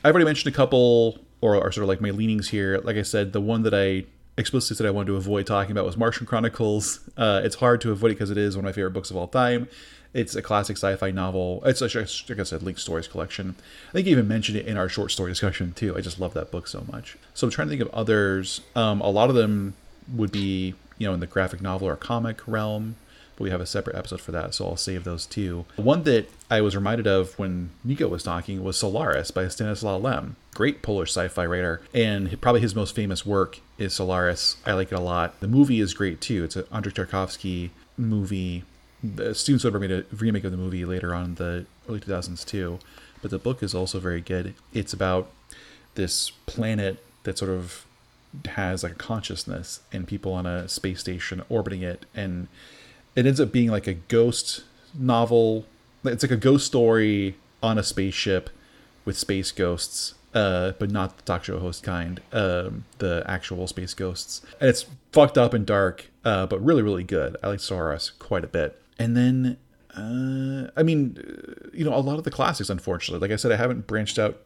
I've 0.04 0.16
already 0.16 0.26
mentioned 0.26 0.52
a 0.52 0.58
couple, 0.58 1.20
or, 1.40 1.56
are 1.56 1.72
sort 1.72 1.84
of 1.84 1.88
like 1.88 2.02
my 2.02 2.10
leanings 2.10 2.50
here. 2.50 2.80
Like 2.84 2.96
I 2.98 3.04
said, 3.04 3.32
the 3.32 3.40
one 3.40 3.62
that 3.62 3.76
I 3.76 4.06
explicitly 4.38 4.75
said 4.78 4.88
I 4.88 4.92
wanted 4.92 5.08
to 5.08 5.16
avoid 5.16 5.46
talking 5.46 5.72
about 5.72 5.86
was 5.86 5.98
Martian 5.98 6.25
Chronicles. 6.25 7.00
Uh, 7.18 7.42
it's 7.44 7.56
hard 7.56 7.82
to 7.82 7.92
avoid 7.92 8.12
it 8.12 8.16
because 8.16 8.32
it 8.32 8.38
is 8.38 8.56
one 8.56 8.66
of 8.66 8.70
my 8.70 8.74
favorite 8.74 8.92
books 8.92 9.12
of 9.12 9.18
all 9.18 9.28
time. 9.28 9.68
It's 10.13 10.36
a 10.36 10.44
classic 10.44 10.78
sci-fi 10.78 11.10
novel. 11.12 11.63
It's 11.66 11.82
like 11.82 11.96
I 11.96 12.44
said, 12.44 12.62
linked 12.62 12.80
stories 12.80 13.08
collection. 13.08 13.56
I 13.90 13.94
think 13.94 14.06
you 14.06 14.12
even 14.12 14.28
mentioned 14.28 14.58
it 14.58 14.68
in 14.68 14.78
our 14.78 14.88
short 14.88 15.12
story 15.12 15.32
discussion 15.32 15.74
too. 15.74 15.98
I 15.98 16.02
just 16.02 16.20
love 16.20 16.36
that 16.36 16.52
book 16.52 16.68
so 16.68 16.86
much. 16.92 17.18
So 17.34 17.48
I'm 17.48 17.52
trying 17.52 17.68
to 17.68 17.70
think 17.72 17.82
of 17.82 17.94
others. 17.94 18.62
Um, 18.75 19.02
a 19.02 19.10
lot 19.10 19.30
of 19.30 19.36
them 19.36 19.74
would 20.13 20.32
be, 20.32 20.75
you 21.00 21.08
know, 21.08 21.13
in 21.13 21.20
the 21.20 21.28
graphic 21.28 21.62
novel 21.62 21.88
or 21.88 21.96
comic 21.96 22.48
realm 22.48 22.96
but 23.36 23.44
we 23.44 23.50
have 23.50 23.62
a 23.62 23.66
separate 23.66 23.96
episode 23.96 24.22
for 24.22 24.32
that, 24.32 24.54
so 24.54 24.68
I'll 24.68 24.78
save 24.78 25.04
those 25.04 25.25
two. 25.25 25.66
One 25.75 26.04
that 26.04 26.30
I 26.50 26.62
was 26.62 26.75
reminded 26.75 27.08
of 27.08 27.38
when 27.40 27.72
Nico 27.84 28.08
was 28.08 28.24
talking 28.24 28.63
was 28.63 28.78
Solaris 28.78 29.32
by 29.32 29.48
Stanislaw 29.48 29.98
Lem. 29.98 30.36
Great 30.54 30.82
Polish 30.82 31.10
sci-fi 31.10 31.46
writer, 31.46 31.82
and 31.94 32.40
probably 32.42 32.62
his 32.62 32.75
most 32.75 32.96
famous 32.96 33.25
work 33.25 33.60
is 33.78 33.94
Solaris. 33.94 34.58
I 34.66 34.74
like 34.74 34.92
it 34.92 34.96
a 34.96 35.02
lot. 35.02 35.40
The 35.40 35.48
movie 35.48 35.80
is 35.80 35.94
great 35.94 36.22
too. 36.22 36.44
It's 36.44 36.56
an 36.56 36.66
Andrei 36.72 36.94
Tarkovsky 36.94 37.72
movie. 37.98 38.63
The 39.04 39.34
Steven 39.36 39.60
Soderbergh 39.60 39.82
made 39.82 39.92
a 39.92 40.06
remake 40.16 40.44
of 40.44 40.52
the 40.52 40.58
movie 40.58 40.86
later 40.86 41.13
on 41.13 41.25
in 41.25 41.36
the 41.36 41.66
early 41.90 42.00
2000s 42.00 42.46
too, 42.46 42.80
but 43.22 43.32
the 43.32 43.40
book 43.40 43.63
is 43.63 43.74
also 43.74 44.00
very 44.00 44.22
good. 44.22 44.54
It's 44.74 44.94
about 44.94 45.30
this 45.96 46.32
planet 46.46 47.04
that 47.24 47.38
sort 47.38 47.52
of 47.52 47.86
has 48.46 48.84
like 48.84 48.94
a 48.94 48.96
consciousness 48.96 49.82
and 49.92 50.08
people 50.08 50.34
on 50.34 50.46
a 50.46 50.68
space 50.68 51.00
station 51.00 51.44
orbiting 51.50 51.82
it 51.82 52.06
and 52.16 52.48
it 53.15 53.25
ends 53.25 53.39
up 53.39 53.51
being 53.51 53.70
like 53.70 53.88
a 53.88 53.93
ghost 53.93 54.63
novel 54.93 55.65
it's 56.03 56.24
like 56.24 56.32
a 56.32 56.38
ghost 56.38 56.65
story 56.65 57.36
on 57.62 57.77
a 57.77 57.84
spaceship 57.84 58.50
with 59.05 59.17
space 59.17 59.51
ghosts 59.51 60.15
uh, 60.34 60.72
but 60.79 60.89
not 60.89 61.17
the 61.17 61.24
talk 61.24 61.43
show 61.43 61.60
host 61.60 61.84
kind, 61.84 62.22
um, 62.32 62.86
the 62.98 63.24
actual 63.27 63.67
space 63.67 63.93
ghosts. 63.93 64.41
And 64.60 64.70
it's 64.70 64.86
fucked 65.12 65.38
up 65.38 65.53
and 65.53 65.65
dark, 65.65 66.10
uh, 66.25 66.48
but 66.48 66.63
really, 66.63 66.82
really 66.82 67.03
good. 67.03 67.38
I 67.43 67.50
like 67.50 67.60
Solaris 67.60 68.10
quite 68.10 68.43
a 68.43 68.48
bit. 68.48 68.82
And 68.98 69.15
then, 69.15 69.58
uh, 69.96 70.72
I 70.75 70.84
mean, 70.84 71.17
uh, 71.20 71.70
you 71.74 71.86
know, 71.86 71.93
a 71.93 71.98
lot 71.98 72.17
of 72.17 72.24
the 72.24 72.32
classics, 72.32 72.70
unfortunately. 72.70 73.25
Like 73.27 73.34
I 73.34 73.38
said, 73.38 73.51
I 73.51 73.58
haven't 73.58 73.88
branched 73.88 74.17
out 74.17 74.41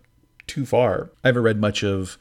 too 0.46 0.66
far. 0.66 1.10
I 1.24 1.30
haven't 1.30 1.44
read 1.44 1.60
much 1.60 1.84
of 1.84 2.18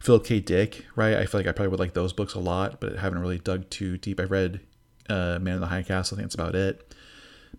Philip 0.00 0.24
K. 0.24 0.40
Dick, 0.40 0.84
right? 0.96 1.14
I 1.14 1.26
feel 1.26 1.40
like 1.40 1.46
I 1.46 1.52
probably 1.52 1.68
would 1.68 1.80
like 1.80 1.94
those 1.94 2.12
books 2.12 2.34
a 2.34 2.40
lot, 2.40 2.80
but 2.80 2.98
I 2.98 3.00
haven't 3.00 3.20
really 3.20 3.38
dug 3.38 3.70
too 3.70 3.98
deep. 3.98 4.18
I've 4.18 4.30
read 4.30 4.60
uh, 5.08 5.38
Man 5.40 5.54
of 5.54 5.60
the 5.60 5.66
High 5.66 5.82
Castle. 5.82 6.16
I 6.16 6.20
think 6.20 6.26
that's 6.30 6.34
about 6.34 6.54
it. 6.54 6.92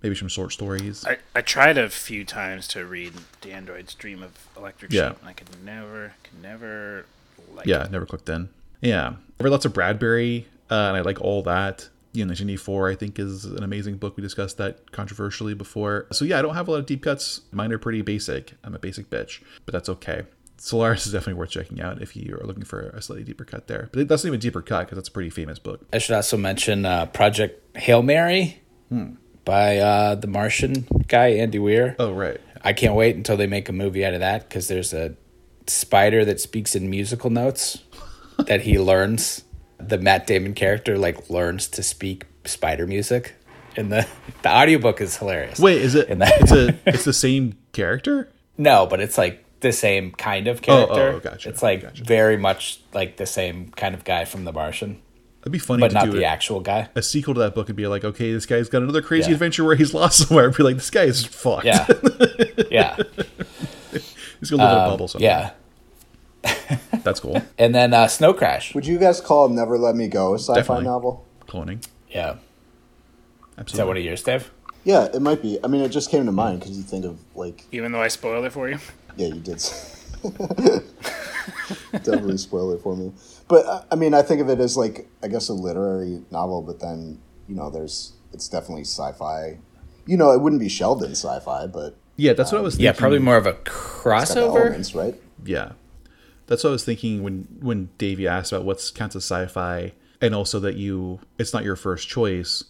Maybe 0.04 0.14
some 0.16 0.28
short 0.28 0.54
stories. 0.54 1.06
I, 1.06 1.18
I 1.36 1.42
tried 1.42 1.78
a 1.78 1.90
few 1.90 2.24
times 2.24 2.68
to 2.70 2.86
read 2.86 3.14
The 3.42 3.52
Android's 3.52 3.94
Dream 3.96 4.22
of 4.22 4.32
Electric 4.56 4.92
Yeah. 4.94 5.10
Sheep, 5.10 5.20
and 5.22 5.30
I 5.30 5.34
could 5.34 5.48
never, 5.66 6.14
could 6.24 6.42
never 6.42 7.06
like 7.56 7.66
yeah, 7.66 7.86
it. 7.86 7.92
never 7.92 8.06
clicked 8.06 8.30
in. 8.30 8.50
Yeah, 8.82 9.14
I 9.40 9.44
read 9.44 9.50
lots 9.50 9.66
of 9.66 9.74
Bradbury, 9.74 10.46
uh, 10.70 10.74
and 10.76 10.98
I 10.98 11.02
like 11.02 11.20
all 11.22 11.42
that. 11.44 11.90
You 12.14 12.24
know, 12.26 12.30
1984, 12.30 12.90
I 12.90 12.96
think, 12.96 13.20
is 13.20 13.46
an 13.46 13.64
amazing 13.64 13.98
book. 13.98 14.18
We 14.18 14.22
discussed 14.24 14.58
that 14.58 14.92
controversially 14.92 15.54
before. 15.54 16.08
So 16.12 16.26
yeah, 16.26 16.40
I 16.40 16.42
don't 16.44 16.56
have 16.56 16.68
a 16.68 16.72
lot 16.72 16.78
of 16.80 16.86
deep 16.86 17.04
cuts. 17.04 17.42
Mine 17.52 17.72
are 17.72 17.78
pretty 17.80 18.02
basic. 18.02 18.54
I'm 18.64 18.74
a 18.76 18.80
basic 18.80 19.10
bitch, 19.10 19.42
but 19.66 19.72
that's 19.74 19.90
okay. 19.90 20.24
Solaris 20.58 21.06
is 21.06 21.12
definitely 21.14 21.36
worth 21.40 21.52
checking 21.52 21.80
out 21.82 22.02
if 22.02 22.16
you 22.16 22.38
are 22.42 22.46
looking 22.46 22.64
for 22.66 22.82
a 22.90 23.02
slightly 23.02 23.24
deeper 23.24 23.46
cut 23.46 23.68
there. 23.68 23.90
But 23.92 24.08
that's 24.08 24.24
not 24.24 24.30
even 24.30 24.40
deeper 24.40 24.62
cut 24.62 24.82
because 24.86 24.96
that's 24.98 25.10
a 25.10 25.12
pretty 25.12 25.30
famous 25.30 25.60
book. 25.60 25.86
I 25.94 26.00
should 26.00 26.16
also 26.16 26.36
mention 26.38 26.86
uh, 26.86 27.06
Project 27.08 27.78
Hail 27.78 28.02
Mary 28.02 28.62
by 29.46 29.78
uh, 29.78 30.16
the 30.16 30.28
Martian 30.28 30.88
guy, 31.08 31.28
Andy 31.34 31.60
Weir. 31.60 31.96
Oh 32.00 32.12
right, 32.14 32.40
I 32.64 32.74
can't 32.74 32.96
wait 32.96 33.16
until 33.16 33.38
they 33.38 33.48
make 33.48 33.70
a 33.70 33.74
movie 33.74 34.04
out 34.06 34.14
of 34.14 34.20
that 34.22 34.48
because 34.50 34.68
there's 34.68 34.94
a 34.94 35.16
spider 35.68 36.24
that 36.26 36.40
speaks 36.40 36.76
in 36.76 36.90
musical 36.90 37.30
notes 37.30 37.84
that 38.40 38.62
he 38.62 38.80
learns. 38.80 39.44
The 39.80 40.00
Matt 40.00 40.26
Damon 40.26 40.56
character 40.56 40.98
like 40.98 41.30
learns 41.30 41.68
to 41.70 41.84
speak 41.84 42.26
spider 42.46 42.88
music, 42.88 43.36
and 43.76 43.92
the 43.92 44.08
the 44.42 44.50
audiobook 44.50 45.02
is 45.02 45.18
hilarious. 45.18 45.60
wait, 45.60 45.82
is 45.84 45.94
it? 45.94 46.08
That- 46.18 46.42
It's 46.42 46.52
a 46.52 46.80
it's 46.90 47.06
the 47.06 47.14
same 47.14 47.56
character. 47.74 48.32
No, 48.58 48.88
but 48.88 49.00
it's 49.02 49.20
like 49.20 49.46
the 49.62 49.72
same 49.72 50.12
kind 50.12 50.48
of 50.48 50.62
character. 50.62 50.94
oh, 50.94 51.16
oh 51.16 51.20
gotcha, 51.20 51.50
It's 51.50 51.64
like 51.64 51.82
gotcha. 51.82 52.04
very 52.04 52.38
much 52.38 52.80
like 52.94 53.18
the 53.18 53.26
same 53.26 53.70
kind 53.72 53.96
of 53.96 54.04
guy 54.04 54.26
from 54.26 54.46
The 54.46 54.54
Martian, 54.54 55.02
That'd 55.42 55.52
be 55.54 55.60
funny 55.60 55.82
but 55.82 55.88
to 55.90 55.94
not 55.96 56.06
do 56.06 56.12
the 56.12 56.22
it. 56.22 56.26
actual 56.26 56.60
guy. 56.60 56.90
a 56.96 57.02
sequel 57.02 57.34
to 57.36 57.40
that 57.40 57.56
book 57.56 57.68
and 57.70 57.76
be 57.76 57.88
like, 57.88 58.04
okay, 58.04 58.32
this 58.34 58.46
guy's 58.46 58.70
got 58.70 58.82
another 58.84 59.02
crazy 59.02 59.30
Yeah. 59.30 59.34
adventure 59.36 59.64
where 59.64 59.76
he's 59.76 59.94
lost 59.96 60.28
somewhere. 60.28 60.50
Be 60.52 60.64
like, 60.64 60.76
this 60.76 60.90
guy 60.90 61.04
is 61.04 61.26
fucked. 61.26 61.66
Yeah, 61.66 61.88
yeah, 62.72 62.98
he's 64.40 64.50
gonna 64.52 64.64
live 64.64 64.72
in 64.74 64.78
a 64.78 64.82
Um, 64.84 64.90
bubble 64.92 65.08
somewhere. 65.08 65.54
yeah. 66.44 66.78
that's 67.04 67.20
cool. 67.20 67.42
And 67.58 67.74
then 67.74 67.94
uh, 67.94 68.08
Snow 68.08 68.34
Crash. 68.34 68.76
Would 68.76 68.86
you 68.86 68.98
guys 69.00 69.20
call 69.22 69.50
Never 69.50 69.78
Let 69.78 69.96
Me 69.96 70.08
Go 70.08 70.34
a 70.34 70.40
sci-fi 70.40 70.56
Definitely. 70.60 70.86
novel? 70.86 71.26
Cloning, 71.48 71.84
Yeah, 72.10 72.36
absolutely. 73.58 73.72
is 73.72 73.78
that 73.78 73.88
one 73.88 73.98
of 73.98 74.04
yours, 74.04 74.24
Dave? 74.24 74.52
Yeah, 74.88 75.10
it 75.14 75.22
might 75.22 75.42
be. 75.42 75.60
I 75.62 75.68
mean, 75.68 75.82
it 75.82 75.90
just 75.90 76.10
came 76.10 76.26
to 76.28 76.32
mind 76.32 76.62
because 76.62 76.78
you 76.78 76.84
think 76.84 77.04
of 77.04 77.20
like, 77.36 77.66
Even 77.74 77.92
though 77.92 78.02
I 78.02 78.08
spoiled 78.08 78.46
it 78.46 78.54
for 78.54 78.70
you. 78.70 78.80
yeah, 79.18 79.28
you 79.28 79.42
did. 79.42 79.62
Definitely 81.92 82.38
spoil 82.38 82.72
it 82.72 82.82
for 82.82 82.96
me. 82.96 83.12
But 83.50 83.66
uh, 83.66 83.84
I 83.92 83.96
mean, 83.96 84.14
I 84.14 84.22
think 84.22 84.40
of 84.40 84.48
it 84.50 84.62
as 84.62 84.78
like, 84.78 85.10
I 85.22 85.28
guess 85.28 85.50
a 85.50 85.54
literary 85.54 86.24
novel, 86.32 86.62
but 86.62 86.80
then 86.80 87.20
you 87.50 87.56
know, 87.56 87.70
there's 87.70 88.14
it's 88.32 88.48
definitely 88.48 88.84
sci-fi. 88.86 89.58
You 90.06 90.16
know, 90.16 90.32
it 90.32 90.40
wouldn't 90.40 90.62
be 90.62 90.70
shelved 90.70 91.04
in 91.04 91.12
sci-fi, 91.12 91.68
but 91.68 91.98
Yeah, 92.16 92.32
that's 92.32 92.54
what 92.54 92.60
I 92.60 92.62
was 92.62 92.76
thinking. 92.76 92.86
Yeah, 92.86 92.94
probably 92.94 93.20
more 93.20 93.36
of 93.36 93.46
a 93.46 93.50
it's 93.50 93.58
got 93.58 93.66
the 93.66 93.72
crossover. 94.40 94.60
elements, 94.68 94.96
right? 94.96 95.16
Yeah, 95.44 95.74
that's 96.46 96.64
what 96.64 96.70
I 96.70 96.74
was 96.74 96.86
thinking 96.86 97.24
when 97.24 97.48
when 97.60 97.90
Davey 97.98 98.26
asked 98.26 98.54
about 98.54 98.64
what's 98.64 98.90
counts 98.90 99.18
as 99.18 99.26
sci-fi, 99.26 99.92
and 100.22 100.34
also 100.34 100.62
that 100.62 100.76
you 100.76 101.20
it's 101.38 101.52
not 101.52 101.66
your 101.66 101.76
first 101.76 102.08
choice. 102.08 102.64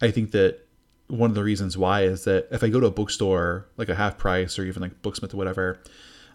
I 0.00 0.12
think 0.12 0.30
that 0.30 0.63
one 1.08 1.30
of 1.30 1.34
the 1.34 1.44
reasons 1.44 1.76
why 1.76 2.02
is 2.02 2.24
that 2.24 2.48
if 2.50 2.64
I 2.64 2.68
go 2.68 2.80
to 2.80 2.86
a 2.86 2.90
bookstore 2.90 3.66
like 3.76 3.88
a 3.88 3.94
half 3.94 4.16
price 4.16 4.58
or 4.58 4.64
even 4.64 4.82
like 4.82 5.02
Booksmith 5.02 5.34
or 5.34 5.36
whatever, 5.36 5.80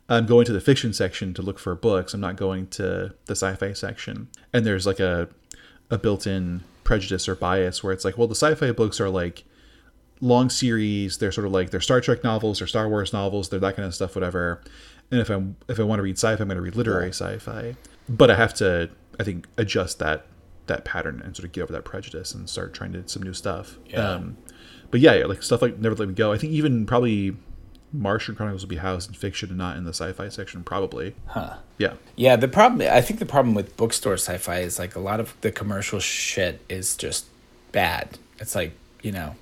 I'm 0.07 0.25
going 0.25 0.45
to 0.45 0.53
the 0.53 0.61
fiction 0.61 0.93
section 0.93 1.33
to 1.35 1.41
look 1.41 1.59
for 1.59 1.75
books. 1.75 2.13
I'm 2.13 2.21
not 2.21 2.35
going 2.35 2.67
to 2.67 3.13
the 3.25 3.35
sci-fi 3.35 3.73
section, 3.73 4.27
and 4.53 4.65
there's 4.65 4.85
like 4.85 4.99
a 4.99 5.29
a 5.91 5.97
built-in 5.97 6.63
prejudice 6.83 7.27
or 7.27 7.35
bias 7.35 7.83
where 7.83 7.93
it's 7.93 8.05
like, 8.05 8.17
well, 8.17 8.27
the 8.27 8.35
sci-fi 8.35 8.71
books 8.71 8.99
are 8.99 9.09
like 9.09 9.43
long 10.21 10.49
series. 10.49 11.17
They're 11.17 11.31
sort 11.31 11.47
of 11.47 11.53
like 11.53 11.71
they're 11.71 11.81
Star 11.81 12.01
Trek 12.01 12.23
novels, 12.23 12.59
they're 12.59 12.67
Star 12.67 12.89
Wars 12.89 13.13
novels, 13.13 13.49
they're 13.49 13.59
that 13.59 13.75
kind 13.75 13.87
of 13.87 13.95
stuff, 13.95 14.15
whatever. 14.15 14.61
And 15.11 15.19
if 15.19 15.29
I'm 15.29 15.55
if 15.67 15.79
I 15.79 15.83
want 15.83 15.99
to 15.99 16.03
read 16.03 16.17
sci-fi, 16.17 16.41
I'm 16.41 16.47
going 16.47 16.57
to 16.57 16.61
read 16.61 16.75
literary 16.75 17.09
sci-fi. 17.09 17.75
But 18.07 18.31
I 18.31 18.35
have 18.35 18.53
to, 18.55 18.89
I 19.19 19.23
think, 19.23 19.47
adjust 19.57 19.99
that 19.99 20.25
that 20.67 20.85
pattern 20.85 21.21
and 21.23 21.35
sort 21.35 21.45
of 21.45 21.51
get 21.51 21.63
over 21.63 21.73
that 21.73 21.83
prejudice 21.85 22.33
and 22.33 22.49
start 22.49 22.73
trying 22.73 22.93
to 22.93 23.07
some 23.07 23.23
new 23.23 23.33
stuff. 23.33 23.77
Yeah. 23.87 24.07
Um, 24.07 24.37
but 24.91 24.99
yeah, 24.99 25.13
yeah, 25.15 25.25
like 25.25 25.43
stuff 25.43 25.61
like 25.61 25.77
Never 25.77 25.95
Let 25.95 26.07
Me 26.07 26.13
Go. 26.13 26.31
I 26.31 26.37
think 26.37 26.53
even 26.53 26.85
probably 26.85 27.35
Martian 27.91 28.35
Chronicles 28.35 28.63
will 28.63 28.69
be 28.69 28.77
housed 28.77 29.09
in 29.09 29.15
fiction 29.15 29.49
and 29.49 29.57
not 29.57 29.77
in 29.77 29.83
the 29.83 29.93
sci-fi 29.93 30.29
section, 30.29 30.63
probably. 30.63 31.15
Huh. 31.27 31.57
Yeah. 31.77 31.93
Yeah, 32.15 32.35
the 32.35 32.47
problem 32.47 32.87
I 32.91 33.01
think 33.01 33.19
the 33.19 33.25
problem 33.25 33.55
with 33.55 33.75
bookstore 33.77 34.13
sci-fi 34.13 34.59
is 34.59 34.79
like 34.79 34.95
a 34.95 34.99
lot 34.99 35.19
of 35.19 35.35
the 35.41 35.51
commercial 35.51 35.99
shit 35.99 36.61
is 36.69 36.95
just 36.95 37.25
bad. 37.71 38.17
It's 38.39 38.55
like, 38.55 38.73
you 39.01 39.11
know, 39.11 39.35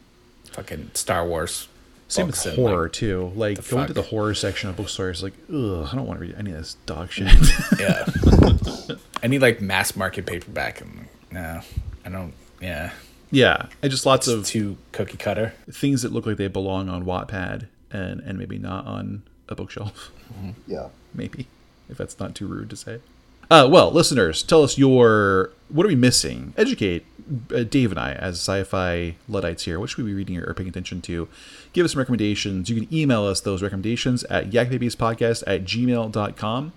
fucking 0.52 0.92
Star 0.94 1.26
Wars. 1.26 1.68
Same 2.10 2.28
with 2.28 2.42
horror 2.56 2.84
like, 2.84 2.94
too. 2.94 3.34
Like 3.36 3.68
going 3.68 3.88
to 3.88 3.94
the 3.94 4.02
horror 4.02 4.34
section 4.34 4.70
of 4.70 4.78
bookstores, 4.78 5.22
like, 5.22 5.34
ugh, 5.50 5.90
I 5.92 5.96
don't 5.96 6.08
want 6.08 6.20
to 6.20 6.26
read 6.26 6.36
any 6.38 6.52
of 6.52 6.58
this 6.58 6.78
dog 6.86 7.12
shit. 7.12 7.28
Mm, 7.28 8.90
yeah. 8.90 8.96
I 9.22 9.28
need 9.28 9.42
like 9.42 9.60
mass 9.60 9.96
market 9.96 10.26
paperback 10.26 10.80
and 10.80 11.08
no, 11.32 11.62
I 12.06 12.10
don't 12.10 12.34
yeah. 12.62 12.92
Yeah, 13.32 13.68
and 13.82 13.92
just 13.92 14.06
lots 14.06 14.28
of 14.28 14.46
Too 14.46 14.78
cookie 14.92 15.18
cutter. 15.18 15.54
things 15.72 16.02
that 16.02 16.12
look 16.12 16.26
like 16.26 16.38
they 16.38 16.48
belong 16.48 16.90
on 16.90 17.04
Wattpad 17.06 17.68
and 17.92 18.20
and 18.22 18.38
maybe 18.38 18.58
not 18.58 18.86
on 18.86 19.24
a 19.50 19.56
bookshelf. 19.56 20.12
Yeah. 20.68 20.90
maybe 21.14 21.48
if 21.90 21.98
that's 21.98 22.20
not 22.20 22.36
too 22.36 22.48
rude 22.48 22.70
to 22.72 22.76
say. 22.76 23.00
Uh, 23.50 23.66
well, 23.72 23.90
listeners, 23.92 24.44
tell 24.44 24.62
us 24.62 24.78
your 24.78 25.52
what 25.70 25.86
are 25.86 25.90
we 25.90 25.96
missing? 25.96 26.54
Educate 26.58 27.06
uh, 27.56 27.64
Dave 27.64 27.92
and 27.92 28.00
I 28.00 28.12
as 28.12 28.36
sci-fi 28.36 29.16
luddites 29.30 29.64
here. 29.64 29.80
What 29.80 29.90
should 29.90 30.04
we 30.04 30.12
be 30.12 30.16
reading 30.16 30.38
or 30.38 30.54
paying 30.54 30.68
attention 30.68 31.02
to? 31.04 31.30
Give 31.72 31.86
us 31.86 31.94
some 31.94 32.00
recommendations. 32.00 32.70
You 32.70 32.76
can 32.82 32.94
email 32.94 33.24
us 33.26 33.40
those 33.40 33.62
recommendations 33.64 34.24
at 34.26 34.50
yakbabiespodcast 34.50 35.44
at 35.48 35.64
gmail.com. 35.64 36.74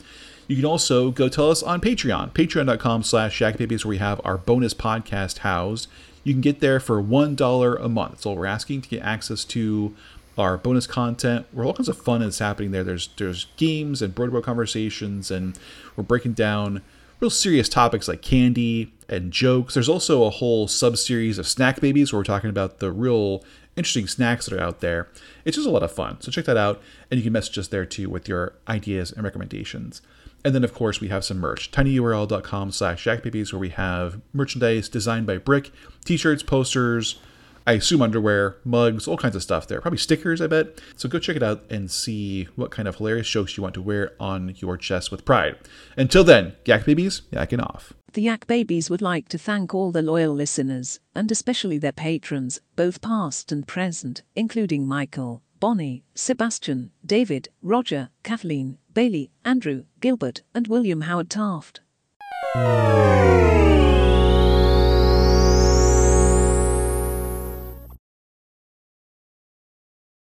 You 0.46 0.56
can 0.56 0.64
also 0.64 1.10
go 1.10 1.28
tell 1.28 1.50
us 1.50 1.62
on 1.62 1.80
Patreon, 1.80 2.32
patreon.com 2.32 3.02
slash 3.02 3.38
yakbabies, 3.40 3.84
where 3.84 3.90
we 3.90 3.98
have 3.98 4.20
our 4.24 4.36
bonus 4.38 4.74
podcast 4.74 5.38
housed. 5.38 5.88
You 6.24 6.34
can 6.34 6.40
get 6.40 6.60
there 6.60 6.80
for 6.80 7.02
$1 7.02 7.84
a 7.84 7.88
month. 7.88 8.12
That's 8.12 8.26
all 8.26 8.36
we're 8.36 8.46
asking 8.46 8.82
to 8.82 8.88
get 8.88 9.02
access 9.02 9.44
to 9.46 9.94
our 10.38 10.56
bonus 10.56 10.86
content. 10.86 11.46
We're 11.52 11.66
all 11.66 11.74
kinds 11.74 11.88
of 11.88 11.98
fun 11.98 12.22
is 12.22 12.38
happening 12.38 12.70
there. 12.70 12.84
There's 12.84 13.08
there's 13.16 13.46
games 13.56 14.00
and 14.02 14.14
broadway 14.14 14.40
conversations, 14.40 15.30
and 15.30 15.58
we're 15.96 16.04
breaking 16.04 16.32
down 16.32 16.82
real 17.20 17.30
serious 17.30 17.68
topics 17.68 18.08
like 18.08 18.22
candy 18.22 18.92
and 19.08 19.32
jokes. 19.32 19.74
There's 19.74 19.88
also 19.88 20.24
a 20.24 20.30
whole 20.30 20.66
sub 20.68 20.96
series 20.96 21.38
of 21.38 21.46
snack 21.46 21.80
babies 21.80 22.12
where 22.12 22.20
we're 22.20 22.24
talking 22.24 22.50
about 22.50 22.78
the 22.78 22.90
real 22.90 23.44
interesting 23.76 24.06
snacks 24.06 24.46
that 24.46 24.58
are 24.58 24.62
out 24.62 24.80
there. 24.80 25.08
It's 25.44 25.56
just 25.56 25.68
a 25.68 25.70
lot 25.70 25.82
of 25.82 25.92
fun. 25.92 26.20
So 26.20 26.30
check 26.30 26.46
that 26.46 26.56
out, 26.56 26.80
and 27.10 27.18
you 27.18 27.24
can 27.24 27.32
message 27.32 27.58
us 27.58 27.68
there 27.68 27.84
too 27.84 28.08
with 28.08 28.28
your 28.28 28.54
ideas 28.68 29.12
and 29.12 29.22
recommendations. 29.24 30.00
And 30.44 30.54
then, 30.54 30.64
of 30.64 30.74
course, 30.74 31.00
we 31.00 31.08
have 31.08 31.24
some 31.24 31.38
merch. 31.38 31.70
tinyurl.com 31.70 32.72
slash 32.72 33.04
yakbabies, 33.04 33.52
where 33.52 33.60
we 33.60 33.68
have 33.70 34.20
merchandise 34.32 34.88
designed 34.88 35.26
by 35.26 35.38
Brick, 35.38 35.70
t-shirts, 36.04 36.42
posters, 36.42 37.18
I 37.66 37.74
assume 37.74 38.02
underwear, 38.02 38.56
mugs, 38.64 39.06
all 39.06 39.18
kinds 39.18 39.36
of 39.36 39.42
stuff 39.42 39.68
there. 39.68 39.80
Probably 39.80 39.98
stickers, 39.98 40.40
I 40.40 40.46
bet. 40.46 40.80
So 40.96 41.08
go 41.08 41.18
check 41.18 41.36
it 41.36 41.42
out 41.42 41.62
and 41.70 41.90
see 41.90 42.44
what 42.56 42.70
kind 42.70 42.88
of 42.88 42.96
hilarious 42.96 43.28
jokes 43.28 43.56
you 43.56 43.62
want 43.62 43.74
to 43.74 43.82
wear 43.82 44.12
on 44.18 44.54
your 44.56 44.76
chest 44.76 45.10
with 45.10 45.24
pride. 45.24 45.56
Until 45.96 46.24
then, 46.24 46.54
yak 46.64 46.84
babies, 46.84 47.22
yakking 47.32 47.62
off. 47.62 47.92
The 48.12 48.22
Yak 48.22 48.48
Babies 48.48 48.90
would 48.90 49.02
like 49.02 49.28
to 49.28 49.38
thank 49.38 49.72
all 49.72 49.92
the 49.92 50.02
loyal 50.02 50.34
listeners, 50.34 50.98
and 51.14 51.30
especially 51.30 51.78
their 51.78 51.92
patrons, 51.92 52.60
both 52.74 53.00
past 53.00 53.52
and 53.52 53.64
present, 53.68 54.22
including 54.34 54.84
Michael, 54.84 55.42
Bonnie, 55.60 56.02
Sebastian, 56.14 56.90
David, 57.04 57.50
Roger, 57.60 58.08
Kathleen, 58.22 58.78
Bailey, 58.94 59.30
Andrew, 59.44 59.84
Gilbert, 60.00 60.40
and 60.54 60.66
William 60.66 61.02
Howard 61.02 61.28
Taft. 61.28 61.82